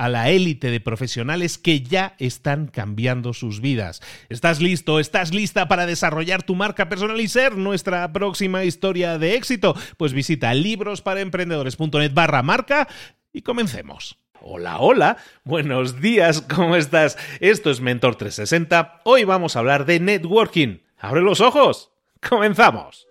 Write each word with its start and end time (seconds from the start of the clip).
a 0.00 0.08
la 0.08 0.30
élite 0.30 0.70
de 0.70 0.80
profesionales 0.80 1.58
que 1.58 1.82
ya 1.82 2.14
están 2.18 2.68
cambiando 2.68 3.34
sus 3.34 3.60
vidas. 3.60 4.00
¿Estás 4.30 4.62
listo? 4.62 4.98
¿Estás 4.98 5.34
lista 5.34 5.68
para 5.68 5.84
desarrollar 5.84 6.42
tu 6.42 6.54
marca 6.54 6.88
personal 6.88 7.20
y 7.20 7.28
ser 7.28 7.58
nuestra 7.58 8.10
próxima 8.10 8.64
historia 8.64 9.18
de 9.18 9.34
éxito? 9.34 9.76
Pues 9.98 10.14
visita 10.14 10.54
librosparaemprendedores.net 10.54 12.14
barra 12.14 12.42
marca 12.42 12.88
y 13.30 13.42
comencemos. 13.42 14.16
Hola, 14.40 14.78
hola, 14.78 15.18
buenos 15.44 16.00
días, 16.00 16.40
¿cómo 16.40 16.76
estás? 16.76 17.18
Esto 17.40 17.70
es 17.70 17.82
Mentor 17.82 18.16
360. 18.16 19.02
Hoy 19.04 19.24
vamos 19.24 19.54
a 19.54 19.58
hablar 19.58 19.84
de 19.84 20.00
networking. 20.00 20.78
¡Abre 20.98 21.20
los 21.20 21.42
ojos! 21.42 21.92
¡Comenzamos! 22.26 23.09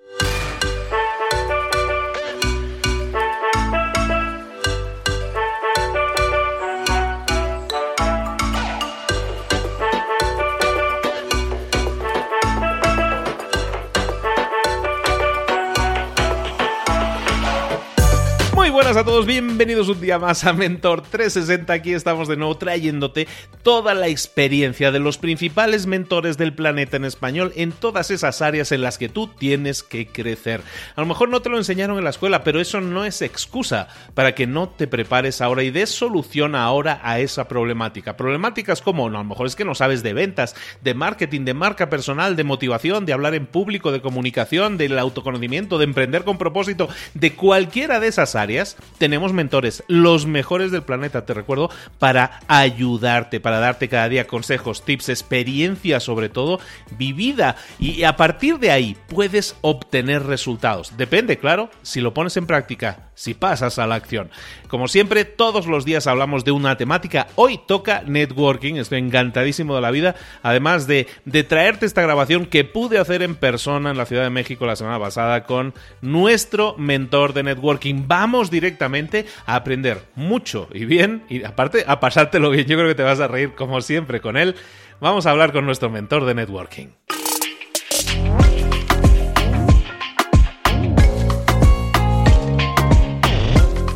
Buenas 18.72 18.97
a 18.97 19.03
todos, 19.03 19.25
bienvenidos 19.25 19.90
un 19.90 20.00
día 20.00 20.19
más 20.19 20.46
a 20.46 20.53
Mentor 20.53 21.02
360. 21.02 21.74
Aquí 21.74 21.94
estamos 21.94 22.28
de 22.28 22.38
nuevo 22.38 22.56
trayéndote 22.56 23.28
toda 23.63 23.96
la 23.96 24.07
experiencia 24.07 24.91
de 24.91 25.00
los 25.00 25.18
principales 25.18 25.88
mentores 25.88 26.38
del 26.38 26.53
planeta 26.53 26.96
en 26.97 27.06
español 27.06 27.52
en 27.56 27.72
todas 27.72 28.12
esas 28.12 28.44
áreas 28.44 28.72
en 28.72 28.81
las 28.81 29.00
que 29.00 29.09
tú 29.09 29.28
tienes 29.28 29.81
que 29.81 30.08
crecer. 30.08 30.62
A 30.96 31.02
lo 31.02 31.08
mejor 31.08 31.29
no 31.29 31.41
te 31.41 31.50
lo 31.50 31.58
enseñaron 31.58 31.97
en 31.97 32.03
la 32.03 32.12
escuela, 32.12 32.44
pero 32.44 32.59
eso 32.59 32.79
no 32.79 33.06
es 33.06 33.24
excusa 33.24 33.88
para 34.13 34.35
que 34.35 34.46
no 34.46 34.69
te 34.69 34.88
prepares 34.88 35.41
ahora 35.41 35.63
y 35.63 35.72
des 35.72 35.90
solución 35.90 36.53
ahora 36.53 37.02
a 37.03 37.19
esa 37.19 37.47
problemática. 37.47 38.18
Problemáticas 38.18 38.81
como, 38.81 39.09
no, 39.09 39.18
a 39.18 39.24
lo 39.24 39.29
mejor 39.29 39.47
es 39.47 39.56
que 39.56 39.66
no 39.66 39.74
sabes 39.74 40.03
de 40.03 40.13
ventas, 40.13 40.56
de 40.81 40.94
marketing, 40.94 41.44
de 41.44 41.56
marca 41.56 41.90
personal, 41.90 42.35
de 42.35 42.44
motivación, 42.44 43.08
de 43.08 43.13
hablar 43.13 43.34
en 43.34 43.47
público, 43.47 43.91
de 43.91 44.02
comunicación, 44.02 44.78
del 44.78 45.00
autoconocimiento, 45.00 45.79
de 45.79 45.85
emprender 45.85 46.24
con 46.24 46.38
propósito, 46.38 46.88
de 47.16 47.34
cualquiera 47.34 48.00
de 48.00 48.08
esas 48.08 48.35
áreas 48.35 48.59
tenemos 48.97 49.34
mentores, 49.34 49.84
los 49.88 50.25
mejores 50.25 50.72
del 50.72 50.84
planeta, 50.84 51.25
te 51.25 51.34
recuerdo, 51.34 51.70
para 51.97 52.40
ayudarte, 52.47 53.40
para 53.40 53.59
darte 53.59 53.90
cada 53.90 54.09
día 54.09 54.28
consejos, 54.28 54.84
tips, 54.84 55.09
experiencia 55.09 56.00
sobre 56.00 56.30
todo, 56.30 56.59
vivida. 56.97 57.56
Y 57.80 58.03
a 58.03 58.16
partir 58.16 58.59
de 58.59 58.72
ahí 58.72 58.97
puedes 59.08 59.56
obtener 59.62 60.24
resultados. 60.24 60.97
Depende, 60.97 61.38
claro, 61.38 61.70
si 61.81 62.02
lo 62.02 62.14
pones 62.14 62.38
en 62.38 62.47
práctica, 62.47 63.09
si 63.19 63.34
pasas 63.34 63.78
a 63.80 63.85
la 63.85 63.96
acción. 63.96 64.31
Como 64.69 64.88
siempre, 64.88 65.25
todos 65.25 65.68
los 65.68 65.84
días 65.84 66.07
hablamos 66.07 66.46
de 66.46 66.52
una 66.52 66.78
temática. 66.78 67.28
Hoy 67.35 67.59
toca 67.68 68.02
networking, 68.06 68.75
estoy 68.75 69.00
encantadísimo 69.00 69.75
de 69.75 69.81
la 69.81 69.91
vida. 69.91 70.16
Además 70.41 70.88
de, 70.88 71.06
de 71.25 71.44
traerte 71.44 71.85
esta 71.85 72.02
grabación 72.02 72.46
que 72.46 72.63
pude 72.63 72.97
hacer 72.97 73.22
en 73.22 73.35
persona 73.35 73.91
en 73.91 73.97
la 73.97 74.06
Ciudad 74.06 74.24
de 74.24 74.29
México 74.29 74.66
la 74.66 74.78
semana 74.78 75.00
pasada 75.00 75.44
con 75.44 75.74
nuestro 76.00 76.75
mentor 76.78 77.34
de 77.34 77.44
networking. 77.44 78.06
Vamos 78.08 78.50
directamente 78.50 79.25
a 79.46 79.56
aprender 79.56 80.02
mucho 80.16 80.69
y 80.74 80.85
bien 80.85 81.24
y 81.28 81.44
aparte 81.44 81.84
a 81.88 82.00
pasártelo 82.00 82.50
bien. 82.52 82.68
Yo 82.68 82.78
creo 82.78 82.88
que 82.88 82.96
te 82.96 83.03
vas 83.03 83.19
a 83.19 83.28
reír 83.28 83.53
como 83.53 83.81
siempre 83.81 84.22
con 84.22 84.38
él. 84.38 84.56
Vamos 85.02 85.25
a 85.25 85.31
hablar 85.31 85.52
con 85.52 85.66
nuestro 85.66 85.90
mentor 85.90 86.24
de 86.24 86.35
networking. 86.35 86.88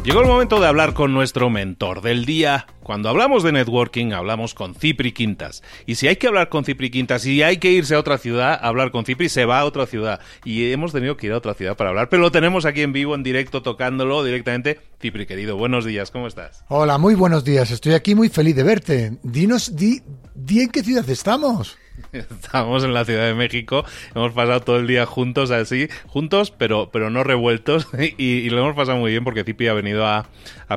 Llegó 0.04 0.20
el 0.20 0.28
momento 0.28 0.60
de 0.60 0.68
hablar 0.68 0.94
con 0.94 1.14
nuestro 1.14 1.50
mentor 1.50 2.02
del 2.02 2.26
día. 2.26 2.68
Cuando 2.84 3.08
hablamos 3.08 3.42
de 3.42 3.54
networking, 3.54 4.12
hablamos 4.12 4.54
con 4.54 4.76
Cipri 4.76 5.14
Quintas. 5.14 5.64
Y 5.86 5.96
si 5.96 6.10
hay 6.10 6.18
que 6.18 6.28
hablar 6.28 6.50
con 6.50 6.66
Cipri 6.66 6.92
Quintas 6.92 7.26
y 7.26 7.42
hay 7.42 7.56
que 7.56 7.72
irse 7.72 7.96
a 7.96 8.00
otra 8.00 8.18
ciudad, 8.18 8.60
hablar 8.62 8.92
con 8.92 9.06
Cipri, 9.06 9.30
se 9.30 9.46
va 9.46 9.60
a 9.60 9.66
otra 9.66 9.86
ciudad. 9.86 10.20
Y 10.44 10.74
hemos 10.74 10.92
tenido 10.92 11.16
que 11.16 11.28
ir 11.28 11.32
a 11.32 11.38
otra 11.38 11.54
ciudad 11.54 11.78
para 11.78 11.92
hablar, 11.92 12.10
pero 12.10 12.22
lo 12.22 12.34
tenemos 12.34 12.66
aquí 12.66 12.82
en 12.82 12.92
vivo, 12.92 13.16
en 13.16 13.24
directo, 13.24 13.62
tocándolo 13.62 14.26
directamente. 14.26 14.82
Cipri, 15.02 15.26
querido, 15.26 15.56
buenos 15.56 15.86
días, 15.86 16.12
¿cómo 16.12 16.28
estás? 16.28 16.66
Hola, 16.68 16.98
muy 16.98 17.16
buenos 17.16 17.46
días. 17.46 17.72
Estoy 17.72 17.94
aquí 17.94 18.14
muy 18.14 18.28
feliz 18.28 18.58
de 18.58 18.64
verte. 18.64 19.18
Dinos, 19.24 19.74
di, 19.78 20.02
di 20.36 20.64
en 20.64 20.70
qué 20.70 20.84
ciudad 20.84 21.10
estamos. 21.10 21.78
Estamos 22.12 22.84
en 22.84 22.94
la 22.94 23.06
Ciudad 23.06 23.26
de 23.26 23.34
México, 23.34 23.84
hemos 24.16 24.34
pasado 24.34 24.62
todo 24.62 24.78
el 24.78 24.88
día 24.88 25.06
juntos 25.06 25.52
así, 25.52 25.90
juntos 26.08 26.52
pero, 26.52 26.90
pero 26.92 27.10
no 27.10 27.24
revueltos 27.24 27.88
y, 28.18 28.50
lo 28.50 28.60
hemos 28.60 28.76
pasado 28.76 28.98
muy 28.98 29.12
bien 29.12 29.24
porque 29.24 29.44
Zipi 29.44 29.68
ha 29.68 29.74
venido 29.74 30.06
a, 30.06 30.28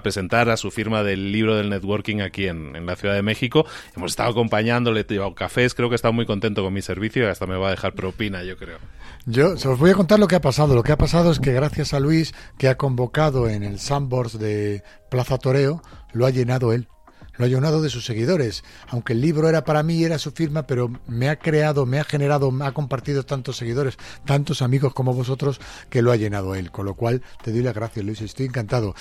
presentar 0.03 0.51
a 0.51 0.59
su 0.59 0.71
firma 0.71 1.03
del 1.03 1.33
libro 1.33 1.57
del 1.57 1.71
networking 1.71 2.21
aquí 2.21 2.49
en, 2.49 2.85
la 2.85 2.97
Ciudad 2.97 3.15
de 3.15 3.23
México. 3.23 3.65
Hemos 3.97 4.13
estado 4.13 4.31
acompañándole, 4.31 5.01
he 5.01 5.05
llevado 5.05 5.35
cafés, 5.35 5.75
creo 5.75 5.89
que 5.89 5.95
está 5.95 6.11
muy 6.11 6.27
contento 6.27 6.63
con 6.63 6.73
mi 6.73 6.83
servicio 6.83 7.23
y 7.23 7.27
hasta 7.27 7.47
me 7.47 7.57
va 7.57 7.69
a 7.69 7.71
dejar 7.71 7.95
propina, 7.95 8.43
yo 8.45 8.59
creo. 8.59 8.79
Yo 9.25 9.55
os 9.55 9.79
voy 9.79 9.91
a 9.91 9.95
contar 9.95 10.19
lo 10.19 10.29
que 10.29 10.37
ha 10.37 10.41
pasado. 10.41 10.75
Lo 10.75 10.83
que 10.83 10.93
ha 10.93 10.99
pasado 10.99 11.33
es 11.33 11.41
que 11.41 11.53
gracias 11.53 11.95
a 11.95 12.01
Luis, 12.01 12.35
que 12.59 12.69
ha 12.69 12.77
convocado 12.77 13.49
en 13.49 13.63
el 13.63 13.81
Sandbox 13.81 14.39
de 14.39 14.83
Plaza 15.11 15.39
Toreo, 15.39 15.83
lo 16.13 16.27
ha 16.27 16.31
llenado 16.31 16.75
él 16.75 16.89
lo 17.37 17.45
ha 17.45 17.49
llenado 17.49 17.83
de 17.83 17.91
sus 17.91 18.05
seguidores. 18.05 18.65
Aunque 18.89 19.13
el 19.13 19.21
libro 19.21 19.49
era 19.49 19.65
para 19.65 19.83
mí, 19.83 20.05
era 20.05 20.19
su 20.19 20.33
firma, 20.33 20.67
pero 20.67 20.91
me 21.07 21.29
ha 21.29 21.39
creado, 21.39 21.87
me 21.87 21.99
ha 21.99 22.05
generado, 22.05 22.51
me 22.51 22.67
ha 22.67 22.73
compartido 22.73 23.25
tantos 23.25 23.57
seguidores, 23.57 23.97
tantos 24.25 24.63
amigos 24.63 24.95
como 24.95 25.15
vosotros, 25.15 25.61
que 25.91 26.03
lo 26.03 26.13
ha 26.13 26.17
llenado 26.17 26.55
él. 26.55 26.71
Con 26.71 26.87
lo 26.87 26.95
cual, 26.95 27.23
te 27.43 27.53
doy 27.53 27.63
las 27.63 27.75
gracias, 27.75 28.05
Luis, 28.05 28.21
estoy 28.21 28.47
encantado. 28.47 28.95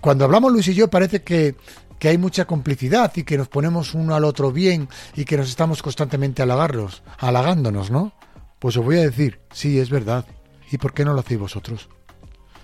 Cuando 0.00 0.24
hablamos 0.24 0.52
Luis 0.52 0.68
y 0.68 0.74
yo, 0.74 0.88
parece 0.88 1.22
que, 1.22 1.54
que 1.98 2.08
hay 2.08 2.18
mucha 2.18 2.44
complicidad 2.44 3.12
y 3.16 3.24
que 3.24 3.38
nos 3.38 3.48
ponemos 3.48 3.94
uno 3.94 4.14
al 4.14 4.24
otro 4.24 4.52
bien 4.52 4.88
y 5.14 5.24
que 5.24 5.36
nos 5.36 5.48
estamos 5.48 5.82
constantemente 5.82 6.42
halagarlos, 6.42 7.02
halagándonos, 7.18 7.90
¿no? 7.90 8.12
Pues 8.58 8.76
os 8.76 8.84
voy 8.84 8.98
a 8.98 9.02
decir, 9.02 9.40
sí, 9.52 9.78
es 9.78 9.90
verdad. 9.90 10.24
¿Y 10.70 10.78
por 10.78 10.92
qué 10.92 11.04
no 11.04 11.14
lo 11.14 11.20
hacéis 11.20 11.40
vosotros? 11.40 11.88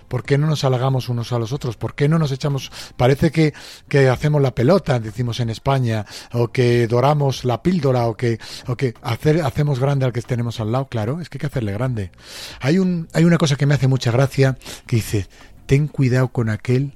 ¿Por 0.07 0.23
qué 0.23 0.37
no 0.37 0.47
nos 0.47 0.63
halagamos 0.63 1.09
unos 1.09 1.31
a 1.31 1.39
los 1.39 1.51
otros? 1.53 1.77
¿Por 1.77 1.95
qué 1.95 2.07
no 2.07 2.19
nos 2.19 2.31
echamos... 2.31 2.71
Parece 2.97 3.31
que, 3.31 3.53
que 3.87 4.09
hacemos 4.09 4.41
la 4.41 4.55
pelota, 4.55 4.99
decimos 4.99 5.39
en 5.39 5.49
España, 5.49 6.05
o 6.31 6.49
que 6.49 6.87
doramos 6.87 7.45
la 7.45 7.61
píldora, 7.63 8.07
o 8.07 8.15
que, 8.15 8.39
o 8.67 8.75
que 8.75 8.93
hacer, 9.01 9.41
hacemos 9.41 9.79
grande 9.79 10.05
al 10.05 10.13
que 10.13 10.21
tenemos 10.21 10.59
al 10.59 10.71
lado. 10.71 10.87
Claro, 10.87 11.21
es 11.21 11.29
que 11.29 11.37
hay 11.37 11.41
que 11.41 11.47
hacerle 11.47 11.73
grande. 11.73 12.11
Hay, 12.59 12.79
un, 12.79 13.07
hay 13.13 13.25
una 13.25 13.37
cosa 13.37 13.55
que 13.55 13.65
me 13.65 13.75
hace 13.75 13.87
mucha 13.87 14.11
gracia, 14.11 14.57
que 14.87 14.97
dice, 14.97 15.27
ten 15.65 15.87
cuidado 15.87 16.29
con 16.29 16.49
aquel, 16.49 16.93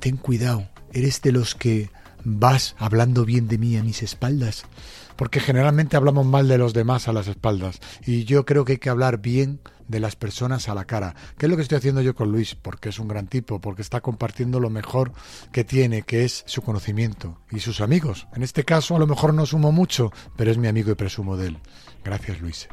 ten 0.00 0.16
cuidado, 0.16 0.68
eres 0.92 1.22
de 1.22 1.32
los 1.32 1.54
que 1.54 1.90
vas 2.24 2.74
hablando 2.78 3.24
bien 3.24 3.48
de 3.48 3.58
mí 3.58 3.76
a 3.76 3.82
mis 3.82 4.02
espaldas 4.02 4.64
porque 5.18 5.40
generalmente 5.40 5.96
hablamos 5.96 6.26
mal 6.26 6.46
de 6.46 6.58
los 6.58 6.72
demás 6.72 7.08
a 7.08 7.12
las 7.12 7.26
espaldas 7.26 7.80
y 8.06 8.24
yo 8.24 8.46
creo 8.46 8.64
que 8.64 8.72
hay 8.72 8.78
que 8.78 8.88
hablar 8.88 9.18
bien 9.18 9.60
de 9.88 10.00
las 10.00 10.16
personas 10.16 10.68
a 10.68 10.74
la 10.74 10.84
cara. 10.84 11.14
¿Qué 11.36 11.46
es 11.46 11.50
lo 11.50 11.56
que 11.56 11.62
estoy 11.62 11.78
haciendo 11.78 12.00
yo 12.00 12.14
con 12.14 12.30
Luis? 12.30 12.54
Porque 12.54 12.90
es 12.90 12.98
un 12.98 13.08
gran 13.08 13.26
tipo, 13.26 13.60
porque 13.60 13.82
está 13.82 14.00
compartiendo 14.00 14.60
lo 14.60 14.70
mejor 14.70 15.12
que 15.52 15.64
tiene, 15.64 16.02
que 16.02 16.24
es 16.24 16.44
su 16.46 16.62
conocimiento 16.62 17.38
y 17.50 17.60
sus 17.60 17.80
amigos. 17.80 18.28
En 18.34 18.42
este 18.42 18.64
caso 18.64 18.94
a 18.94 18.98
lo 18.98 19.06
mejor 19.06 19.34
no 19.34 19.46
sumo 19.46 19.72
mucho, 19.72 20.12
pero 20.36 20.50
es 20.50 20.58
mi 20.58 20.68
amigo 20.68 20.92
y 20.92 20.94
presumo 20.94 21.36
de 21.36 21.48
él. 21.48 21.58
Gracias, 22.04 22.40
Luis. 22.40 22.68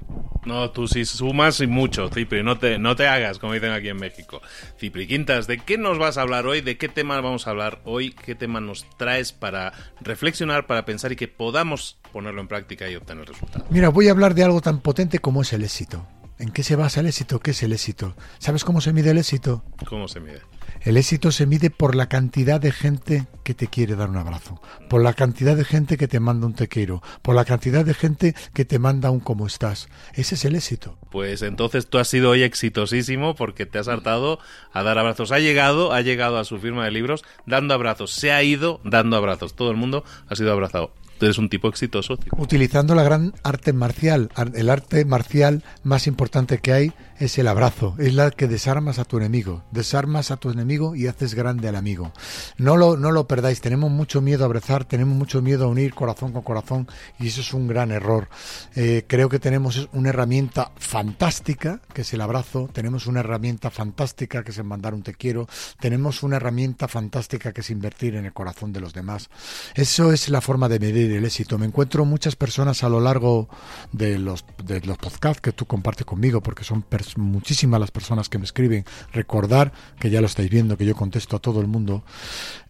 No, 0.46 0.70
tú 0.72 0.88
sí 0.88 1.04
sumas 1.04 1.60
y 1.60 1.68
mucho, 1.68 2.10
Cipri. 2.10 2.44
No 2.44 2.58
te, 2.58 2.78
no 2.78 2.96
te 2.96 3.08
hagas, 3.08 3.40
como 3.40 3.54
dicen 3.54 3.72
aquí 3.72 3.90
en 3.90 3.98
México. 3.98 4.42
Cipri 4.80 5.08
Quintas, 5.08 5.48
¿de 5.48 5.58
qué 5.58 5.78
nos 5.78 5.98
vas 5.98 6.18
a 6.18 6.22
hablar 6.22 6.46
hoy? 6.46 6.62
¿De 6.62 6.78
qué 6.78 6.88
tema 6.88 7.20
vamos 7.20 7.48
a 7.48 7.50
hablar 7.50 7.82
hoy? 7.84 8.12
¿Qué 8.12 8.36
tema 8.36 8.62
nos 8.62 8.86
traes 8.98 9.34
para 9.34 9.74
reflexionar, 10.00 10.68
para 10.68 10.86
pensar 10.86 11.12
y 11.12 11.16
que 11.16 11.28
podamos 11.28 11.98
ponerlo 12.14 12.40
en 12.40 12.48
práctica 12.48 12.90
y 12.90 12.96
obtener 12.96 13.28
resultados? 13.28 13.70
Mira, 13.72 13.90
voy 13.90 14.08
a 14.08 14.12
hablar 14.12 14.36
de 14.36 14.44
algo 14.44 14.62
tan 14.62 14.80
potente 14.80 15.20
como 15.20 15.42
es 15.42 15.52
el 15.54 15.64
éxito. 15.64 16.08
¿En 16.38 16.52
qué 16.52 16.64
se 16.64 16.76
basa 16.76 17.00
el 17.00 17.08
éxito? 17.08 17.40
¿Qué 17.40 17.52
es 17.52 17.64
el 17.64 17.72
éxito? 17.72 18.14
¿Sabes 18.40 18.66
cómo 18.66 18.82
se 18.82 18.92
mide 18.92 19.12
el 19.12 19.18
éxito? 19.18 19.64
¿Cómo 19.88 20.10
se 20.10 20.20
mide? 20.20 20.42
El 20.82 20.98
éxito 20.98 21.32
se 21.32 21.46
mide 21.46 21.70
por 21.70 21.96
la 21.96 22.10
cantidad 22.10 22.60
de 22.60 22.72
gente 22.72 23.26
que 23.44 23.54
te 23.54 23.68
quiere 23.68 23.96
dar 23.96 24.10
un 24.10 24.18
abrazo, 24.18 24.62
por 24.90 25.02
la 25.02 25.14
cantidad 25.14 25.56
de 25.56 25.64
gente 25.64 25.98
que 25.98 26.08
te 26.08 26.20
manda 26.20 26.46
un 26.46 26.54
te 26.54 26.68
quiero, 26.68 27.02
por 27.22 27.36
la 27.36 27.46
cantidad 27.46 27.86
de 27.86 27.94
gente 27.94 28.36
que 28.54 28.66
te 28.66 28.80
manda 28.80 29.12
un 29.12 29.22
cómo 29.22 29.48
estás. 29.48 29.88
Ese 30.14 30.36
es 30.36 30.44
el 30.44 30.56
éxito. 30.56 30.98
Pues 31.10 31.42
entonces 31.42 31.88
tú 31.88 32.00
has 32.00 32.10
sido 32.10 32.32
hoy 32.32 32.44
exitosísimo 32.44 33.36
porque 33.36 33.66
te 33.66 33.80
has 33.80 33.88
hartado 33.88 34.40
a 34.74 34.84
dar 34.84 34.98
abrazos. 34.98 35.32
Ha 35.32 35.40
llegado, 35.40 35.94
ha 35.94 36.02
llegado 36.02 36.38
a 36.38 36.44
su 36.44 36.60
firma 36.60 36.84
de 36.84 36.92
libros 36.92 37.24
dando 37.46 37.74
abrazos. 37.74 38.12
Se 38.12 38.34
ha 38.34 38.44
ido 38.44 38.82
dando 38.84 39.16
abrazos. 39.16 39.56
Todo 39.56 39.72
el 39.72 39.78
mundo 39.78 40.04
ha 40.28 40.36
sido 40.36 40.52
abrazado. 40.52 40.92
Eres 41.22 41.38
un 41.38 41.50
tipo 41.50 41.70
exitoso. 41.70 42.18
Utilizando 42.38 42.94
la 42.94 43.04
gran 43.04 43.34
arte 43.44 43.74
marcial. 43.74 44.30
El 44.54 44.70
arte 44.70 45.06
marcial 45.06 45.64
más 45.84 46.08
importante 46.08 46.60
que 46.60 46.74
hay 46.74 46.94
es 47.20 47.38
el 47.38 47.48
abrazo. 47.48 47.96
Es 47.98 48.14
la 48.14 48.32
que 48.32 48.48
desarmas 48.48 49.00
a 49.00 49.06
tu 49.06 49.18
enemigo. 49.18 49.64
Desarmas 49.72 50.32
a 50.32 50.38
tu 50.38 50.50
enemigo 50.50 50.96
y 50.96 51.08
haces 51.08 51.34
grande 51.34 51.70
al 51.70 51.78
amigo. 51.78 52.12
No 52.58 52.76
lo, 52.76 52.98
no 52.98 53.12
lo 53.12 53.28
perdáis. 53.28 53.62
Tenemos 53.62 53.92
mucho 53.92 54.22
miedo 54.22 54.44
a 54.44 54.48
abrazar, 54.48 54.84
tenemos 54.84 55.16
mucho 55.16 55.42
miedo 55.42 55.66
a 55.66 55.70
unir 55.70 55.94
corazón 55.94 56.34
con 56.34 56.42
corazón 56.42 56.88
y 57.20 57.28
eso 57.28 57.42
es 57.42 57.54
un 57.54 57.68
gran 57.68 57.92
error. 57.92 58.28
Eh, 58.76 59.06
creo 59.08 59.30
que 59.30 59.40
tenemos 59.40 59.88
una 59.94 60.10
herramienta 60.10 60.72
fantástica 60.78 61.80
que 61.94 62.02
es 62.02 62.14
el 62.14 62.22
abrazo. 62.22 62.70
Tenemos 62.74 63.08
una 63.08 63.22
herramienta 63.22 63.70
fantástica 63.70 64.44
que 64.44 64.52
es 64.52 64.58
el 64.58 64.66
mandar 64.66 64.94
un 64.94 65.04
te 65.04 65.14
quiero. 65.14 65.48
Tenemos 65.80 66.24
una 66.24 66.38
herramienta 66.38 66.88
fantástica 66.88 67.54
que 67.54 67.62
es 67.62 67.70
invertir 67.70 68.16
en 68.16 68.26
el 68.26 68.34
corazón 68.34 68.74
de 68.74 68.82
los 68.82 68.94
demás. 68.94 69.30
Eso 69.76 70.12
es 70.12 70.30
la 70.30 70.42
forma 70.42 70.68
de 70.68 70.80
medir 70.80 71.05
el 71.12 71.26
éxito. 71.26 71.58
Me 71.58 71.66
encuentro 71.66 72.06
muchas 72.06 72.36
personas 72.36 72.84
a 72.84 72.90
lo 72.90 73.00
largo 73.00 73.48
de 73.92 74.18
los, 74.18 74.46
de 74.64 74.82
los 74.82 74.98
podcasts 74.98 75.42
que 75.42 75.52
tú 75.52 75.66
compartes 75.66 76.06
conmigo, 76.06 76.42
porque 76.42 76.64
son 76.64 76.86
muchísimas 77.18 77.80
las 77.80 77.92
personas 77.92 78.30
que 78.30 78.38
me 78.38 78.46
escriben. 78.46 78.86
Recordar 79.14 79.72
que 80.00 80.10
ya 80.10 80.22
lo 80.22 80.28
estáis 80.28 80.50
viendo, 80.50 80.78
que 80.78 80.86
yo 80.86 80.96
contesto 80.96 81.36
a 81.36 81.40
todo 81.40 81.62
el 81.62 81.68
mundo. 81.68 82.04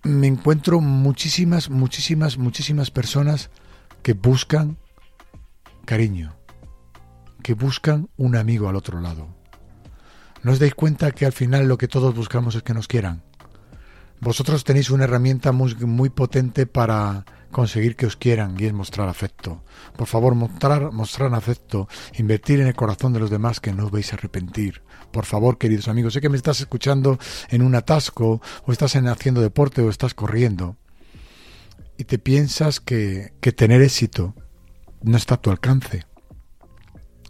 Me 0.03 0.27
encuentro 0.27 0.81
muchísimas, 0.81 1.69
muchísimas, 1.69 2.37
muchísimas 2.37 2.91
personas 2.91 3.49
que 4.01 4.13
buscan 4.13 4.77
cariño, 5.85 6.35
que 7.41 7.53
buscan 7.53 8.09
un 8.17 8.35
amigo 8.35 8.69
al 8.69 8.75
otro 8.75 8.99
lado. 9.01 9.27
¿No 10.43 10.51
os 10.51 10.59
dais 10.59 10.75
cuenta 10.75 11.11
que 11.11 11.25
al 11.25 11.33
final 11.33 11.67
lo 11.67 11.77
que 11.77 11.87
todos 11.87 12.13
buscamos 12.13 12.53
es 12.53 12.61
que 12.61 12.75
nos 12.75 12.87
quieran? 12.87 13.23
Vosotros 14.21 14.63
tenéis 14.63 14.89
una 14.89 15.05
herramienta 15.05 15.51
muy, 15.51 15.75
muy 15.75 16.09
potente 16.09 16.65
para 16.65 17.25
conseguir 17.55 17.95
que 17.95 18.05
os 18.05 18.17
quieran 18.17 18.57
y 18.59 18.65
es 18.65 18.73
mostrar 18.73 19.07
afecto. 19.07 19.63
Por 19.95 20.07
favor, 20.07 20.35
mostrar, 20.35 20.91
mostrar 20.91 21.33
afecto, 21.33 21.87
invertir 22.15 22.59
en 22.59 22.67
el 22.67 22.75
corazón 22.75 23.13
de 23.13 23.21
los 23.21 23.29
demás 23.29 23.61
que 23.61 23.71
no 23.71 23.85
os 23.85 23.91
vais 23.91 24.11
a 24.11 24.17
arrepentir. 24.17 24.81
Por 25.13 25.23
favor, 25.23 25.57
queridos 25.57 25.87
amigos, 25.87 26.11
sé 26.11 26.19
que 26.19 26.27
me 26.27 26.35
estás 26.35 26.59
escuchando 26.59 27.17
en 27.47 27.61
un 27.61 27.73
atasco, 27.73 28.41
o 28.65 28.71
estás 28.73 28.95
en, 28.95 29.07
haciendo 29.07 29.39
deporte, 29.39 29.81
o 29.81 29.89
estás 29.89 30.13
corriendo, 30.13 30.75
y 31.97 32.03
te 32.03 32.19
piensas 32.19 32.81
que, 32.81 33.31
que 33.39 33.53
tener 33.53 33.81
éxito 33.81 34.35
no 35.01 35.15
está 35.15 35.35
a 35.35 35.41
tu 35.41 35.49
alcance. 35.49 36.03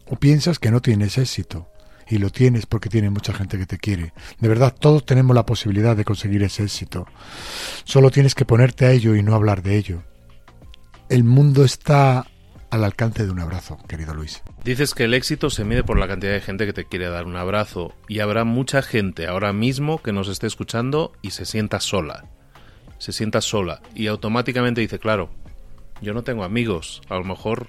O 0.07 0.15
piensas 0.15 0.57
que 0.57 0.71
no 0.71 0.81
tienes 0.81 1.19
éxito 1.19 1.69
y 2.07 2.17
lo 2.17 2.31
tienes 2.31 2.65
porque 2.65 2.89
tiene 2.89 3.11
mucha 3.11 3.31
gente 3.31 3.59
que 3.59 3.67
te 3.67 3.77
quiere. 3.77 4.13
De 4.39 4.47
verdad, 4.47 4.73
todos 4.73 5.05
tenemos 5.05 5.35
la 5.35 5.45
posibilidad 5.45 5.95
de 5.95 6.03
conseguir 6.03 6.41
ese 6.41 6.63
éxito. 6.63 7.05
Solo 7.83 8.09
tienes 8.09 8.33
que 8.33 8.45
ponerte 8.45 8.87
a 8.87 8.91
ello 8.91 9.15
y 9.15 9.21
no 9.21 9.35
hablar 9.35 9.61
de 9.61 9.77
ello 9.77 10.14
el 11.09 11.23
mundo 11.23 11.63
está 11.63 12.25
al 12.71 12.83
alcance 12.83 13.25
de 13.25 13.31
un 13.31 13.39
abrazo, 13.39 13.77
querido 13.87 14.13
Luis. 14.13 14.41
Dices 14.63 14.93
que 14.93 15.03
el 15.03 15.13
éxito 15.13 15.49
se 15.49 15.63
mide 15.63 15.83
por 15.83 15.99
la 15.99 16.07
cantidad 16.07 16.33
de 16.33 16.41
gente 16.41 16.65
que 16.65 16.73
te 16.73 16.85
quiere 16.85 17.07
dar 17.07 17.25
un 17.25 17.35
abrazo 17.35 17.93
y 18.07 18.19
habrá 18.19 18.43
mucha 18.43 18.81
gente 18.81 19.27
ahora 19.27 19.53
mismo 19.53 20.01
que 20.01 20.11
nos 20.11 20.27
esté 20.27 20.47
escuchando 20.47 21.13
y 21.21 21.31
se 21.31 21.45
sienta 21.45 21.79
sola. 21.79 22.25
Se 22.97 23.11
sienta 23.11 23.41
sola 23.41 23.81
y 23.93 24.07
automáticamente 24.07 24.81
dice, 24.81 24.99
claro, 24.99 25.29
yo 26.01 26.13
no 26.13 26.23
tengo 26.23 26.43
amigos, 26.43 27.01
a 27.09 27.15
lo 27.15 27.23
mejor 27.23 27.67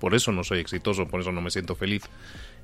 por 0.00 0.14
eso 0.14 0.30
no 0.32 0.44
soy 0.44 0.60
exitoso, 0.60 1.08
por 1.08 1.20
eso 1.20 1.32
no 1.32 1.40
me 1.40 1.50
siento 1.50 1.74
feliz. 1.74 2.04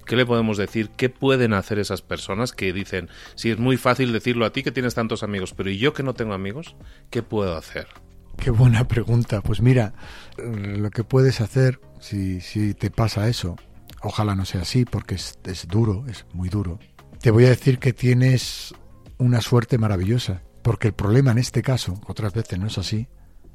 ¿Qué 0.07 0.17
le 0.17 0.27
podemos 0.27 0.59
decir? 0.59 0.91
¿Qué 0.97 1.09
pueden 1.09 1.55
hacer 1.55 1.79
esas 1.79 2.03
personas 2.03 2.53
que 2.53 2.73
dicen, 2.73 3.09
si 3.35 3.51
es 3.51 3.59
muy 3.59 3.77
fácil 3.77 4.13
decirlo 4.13 4.45
a 4.45 4.53
ti 4.53 4.63
que 4.63 4.71
tienes 4.71 4.95
tantos 4.95 5.23
amigos, 5.23 5.55
pero 5.55 5.71
¿y 5.71 5.79
yo 5.79 5.93
que 5.93 6.03
no 6.03 6.15
tengo 6.15 6.35
amigos? 6.35 6.77
¿Qué 7.11 7.23
puedo 7.23 7.57
hacer? 7.57 7.89
Qué 8.37 8.51
buena 8.51 8.87
pregunta. 8.87 9.41
Pues 9.41 9.61
mira, 9.61 9.95
lo 10.37 10.91
que 10.91 11.05
puedes 11.05 11.41
hacer 11.41 11.81
si, 12.01 12.41
si 12.41 12.75
te 12.75 12.91
pasa 12.91 13.29
eso, 13.29 13.57
ojalá 14.03 14.35
no 14.35 14.45
sea 14.45 14.63
así 14.63 14.85
porque 14.85 15.15
es, 15.15 15.39
es 15.45 15.67
duro, 15.67 16.05
es 16.09 16.27
muy 16.33 16.49
duro. 16.49 16.79
Te 17.21 17.31
voy 17.31 17.47
a 17.47 17.51
decir 17.51 17.79
que 17.79 17.93
tienes 17.93 18.75
una 19.19 19.41
suerte 19.41 19.79
maravillosa, 19.79 20.43
porque 20.63 20.89
el 20.89 20.95
problema 20.95 21.31
en 21.31 21.39
este 21.39 21.63
caso, 21.63 22.01
otras 22.07 22.35
veces 22.35 22.59
no 22.59 22.67
es 22.67 22.77
así, 22.79 23.09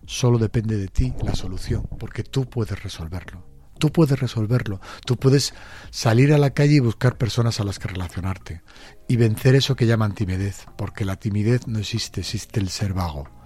solo 0.06 0.40
depende 0.40 0.78
de 0.78 0.88
ti 0.88 1.14
la 1.24 1.36
solución, 1.36 1.88
porque 2.00 2.24
tú 2.24 2.50
puedes 2.50 2.82
resolverlo. 2.82 3.46
Tú 3.78 3.92
puedes 3.92 4.20
resolverlo. 4.20 4.82
Tú 5.06 5.16
puedes 5.16 5.54
salir 5.90 6.34
a 6.34 6.38
la 6.38 6.50
calle 6.50 6.74
y 6.74 6.80
buscar 6.80 7.18
personas 7.18 7.60
a 7.60 7.64
las 7.64 7.80
que 7.80 7.88
relacionarte 7.88 8.62
y 9.08 9.16
vencer 9.16 9.56
eso 9.56 9.76
que 9.76 9.86
llaman 9.86 10.14
timidez, 10.14 10.66
porque 10.78 11.06
la 11.06 11.16
timidez 11.16 11.66
no 11.68 11.80
existe, 11.80 12.22
existe 12.22 12.60
el 12.60 12.70
ser 12.70 12.94
vago. 12.94 13.39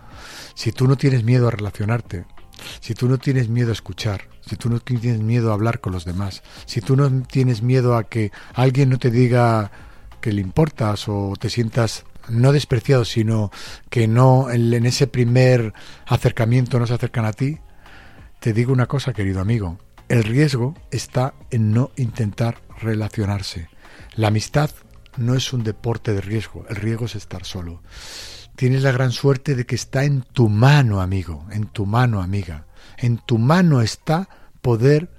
Si 0.56 0.72
tú 0.72 0.88
no 0.88 0.96
tienes 0.98 1.24
miedo 1.24 1.48
a 1.48 1.52
relacionarte, 1.52 2.26
si 2.80 2.94
tú 2.94 3.08
no 3.08 3.18
tienes 3.18 3.50
miedo 3.50 3.70
a 3.70 3.74
escuchar, 3.74 4.30
si 4.48 4.56
tú 4.56 4.70
no 4.70 4.80
tienes 4.80 5.20
miedo 5.20 5.52
a 5.52 5.54
hablar 5.54 5.80
con 5.80 5.94
los 5.94 6.06
demás, 6.06 6.44
si 6.66 6.82
tú 6.82 6.96
no 6.96 7.10
tienes 7.24 7.62
miedo 7.62 7.96
a 7.96 8.04
que 8.04 8.32
alguien 8.54 8.90
no 8.90 9.00
te 9.00 9.12
diga 9.12 9.72
que 10.22 10.32
le 10.32 10.42
importas 10.42 11.08
o 11.08 11.34
te 11.40 11.50
sientas 11.50 12.06
no 12.30 12.54
despreciado, 12.54 13.04
sino 13.04 13.52
que 13.90 14.08
no 14.08 14.50
en 14.50 14.86
ese 14.86 15.08
primer 15.08 15.74
acercamiento 16.06 16.80
no 16.80 16.88
se 16.88 16.94
acercan 16.94 17.26
a 17.26 17.34
ti, 17.34 17.60
te 18.40 18.54
digo 18.54 18.72
una 18.72 18.88
cosa, 18.88 19.14
querido 19.14 19.42
amigo, 19.42 19.80
el 20.08 20.24
riesgo 20.24 20.76
está 20.92 21.34
en 21.50 21.74
no 21.74 21.92
intentar 21.98 22.62
relacionarse. 22.80 23.70
La 24.16 24.28
amistad 24.28 24.70
no 25.18 25.36
es 25.36 25.54
un 25.54 25.64
deporte 25.64 26.14
de 26.14 26.22
riesgo, 26.22 26.66
el 26.70 26.76
riesgo 26.78 27.06
es 27.06 27.16
estar 27.16 27.46
solo 27.46 27.82
tienes 28.56 28.84
la 28.84 28.92
gran 28.92 29.12
suerte 29.12 29.56
de 29.56 29.66
que 29.66 29.76
está 29.76 30.04
en 30.04 30.22
tu 30.22 30.50
mano, 30.50 31.02
amigo, 31.02 31.46
en 31.52 31.66
tu 31.66 31.86
mano, 31.86 32.22
amiga. 32.22 32.66
En 32.98 33.18
tu 33.18 33.38
mano 33.38 33.82
está 33.82 34.30
poder 34.62 35.10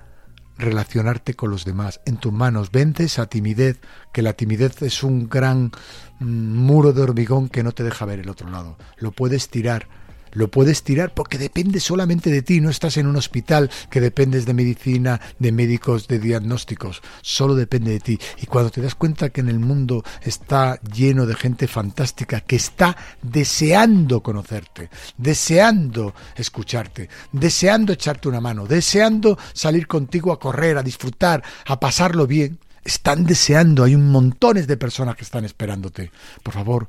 relacionarte 0.57 1.35
con 1.35 1.51
los 1.51 1.65
demás. 1.65 2.01
En 2.07 2.17
tus 2.17 2.33
manos 2.33 2.71
vences 2.71 3.19
a 3.19 3.27
timidez, 3.27 3.81
que 4.13 4.23
la 4.23 4.35
timidez 4.35 4.83
es 4.83 5.03
un 5.03 5.29
gran 5.29 5.73
mm, 6.21 6.27
muro 6.27 6.93
de 6.93 7.03
hormigón 7.03 7.49
que 7.49 7.63
no 7.63 7.73
te 7.73 7.83
deja 7.83 8.05
ver 8.05 8.21
el 8.21 8.29
otro 8.29 8.49
lado. 8.49 8.77
Lo 8.97 9.11
puedes 9.13 9.49
tirar 9.49 9.89
lo 10.35 10.49
puedes 10.49 10.83
tirar 10.83 11.15
porque 11.15 11.39
depende 11.39 11.81
solamente 11.81 12.31
de 12.31 12.43
ti, 12.43 12.61
no 12.61 12.69
estás 12.69 12.97
en 12.97 13.07
un 13.07 13.17
hospital 13.17 13.71
que 13.89 14.01
dependes 14.01 14.45
de 14.45 14.55
medicina, 14.55 15.21
de 15.39 15.53
médicos, 15.53 16.09
de 16.09 16.19
diagnósticos, 16.19 17.03
solo 17.23 17.55
depende 17.55 17.93
de 17.93 18.01
ti. 18.01 18.19
Y 18.43 18.47
cuando 18.47 18.71
te 18.71 18.83
das 18.83 18.95
cuenta 18.95 19.31
que 19.31 19.41
en 19.41 19.49
el 19.49 19.61
mundo 19.61 20.05
está 20.23 20.81
lleno 20.83 21.25
de 21.27 21.35
gente 21.35 21.67
fantástica 21.69 22.41
que 22.41 22.57
está 22.57 22.97
deseando 23.23 24.23
conocerte, 24.23 24.91
deseando 25.17 26.15
escucharte, 26.37 27.09
deseando 27.33 27.93
echarte 27.93 28.29
una 28.29 28.41
mano, 28.41 28.67
deseando 28.67 29.39
salir 29.53 29.87
contigo 29.87 30.33
a 30.33 30.41
correr, 30.41 30.77
a 30.77 30.83
disfrutar, 30.83 31.43
a 31.67 31.79
pasarlo 31.79 32.27
bien, 32.27 32.59
están 32.85 33.25
deseando, 33.25 33.85
hay 33.85 33.95
un 33.95 34.11
montones 34.11 34.67
de 34.67 34.77
personas 34.77 35.17
que 35.17 35.25
están 35.25 35.45
esperándote. 35.45 36.11
Por 36.43 36.53
favor, 36.53 36.87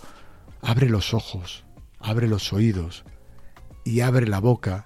abre 0.61 0.89
los 0.89 1.13
ojos, 1.13 1.63
abre 1.99 2.27
los 2.27 2.51
oídos 2.51 3.05
y 3.85 4.01
abre 4.01 4.27
la 4.27 4.39
boca 4.39 4.83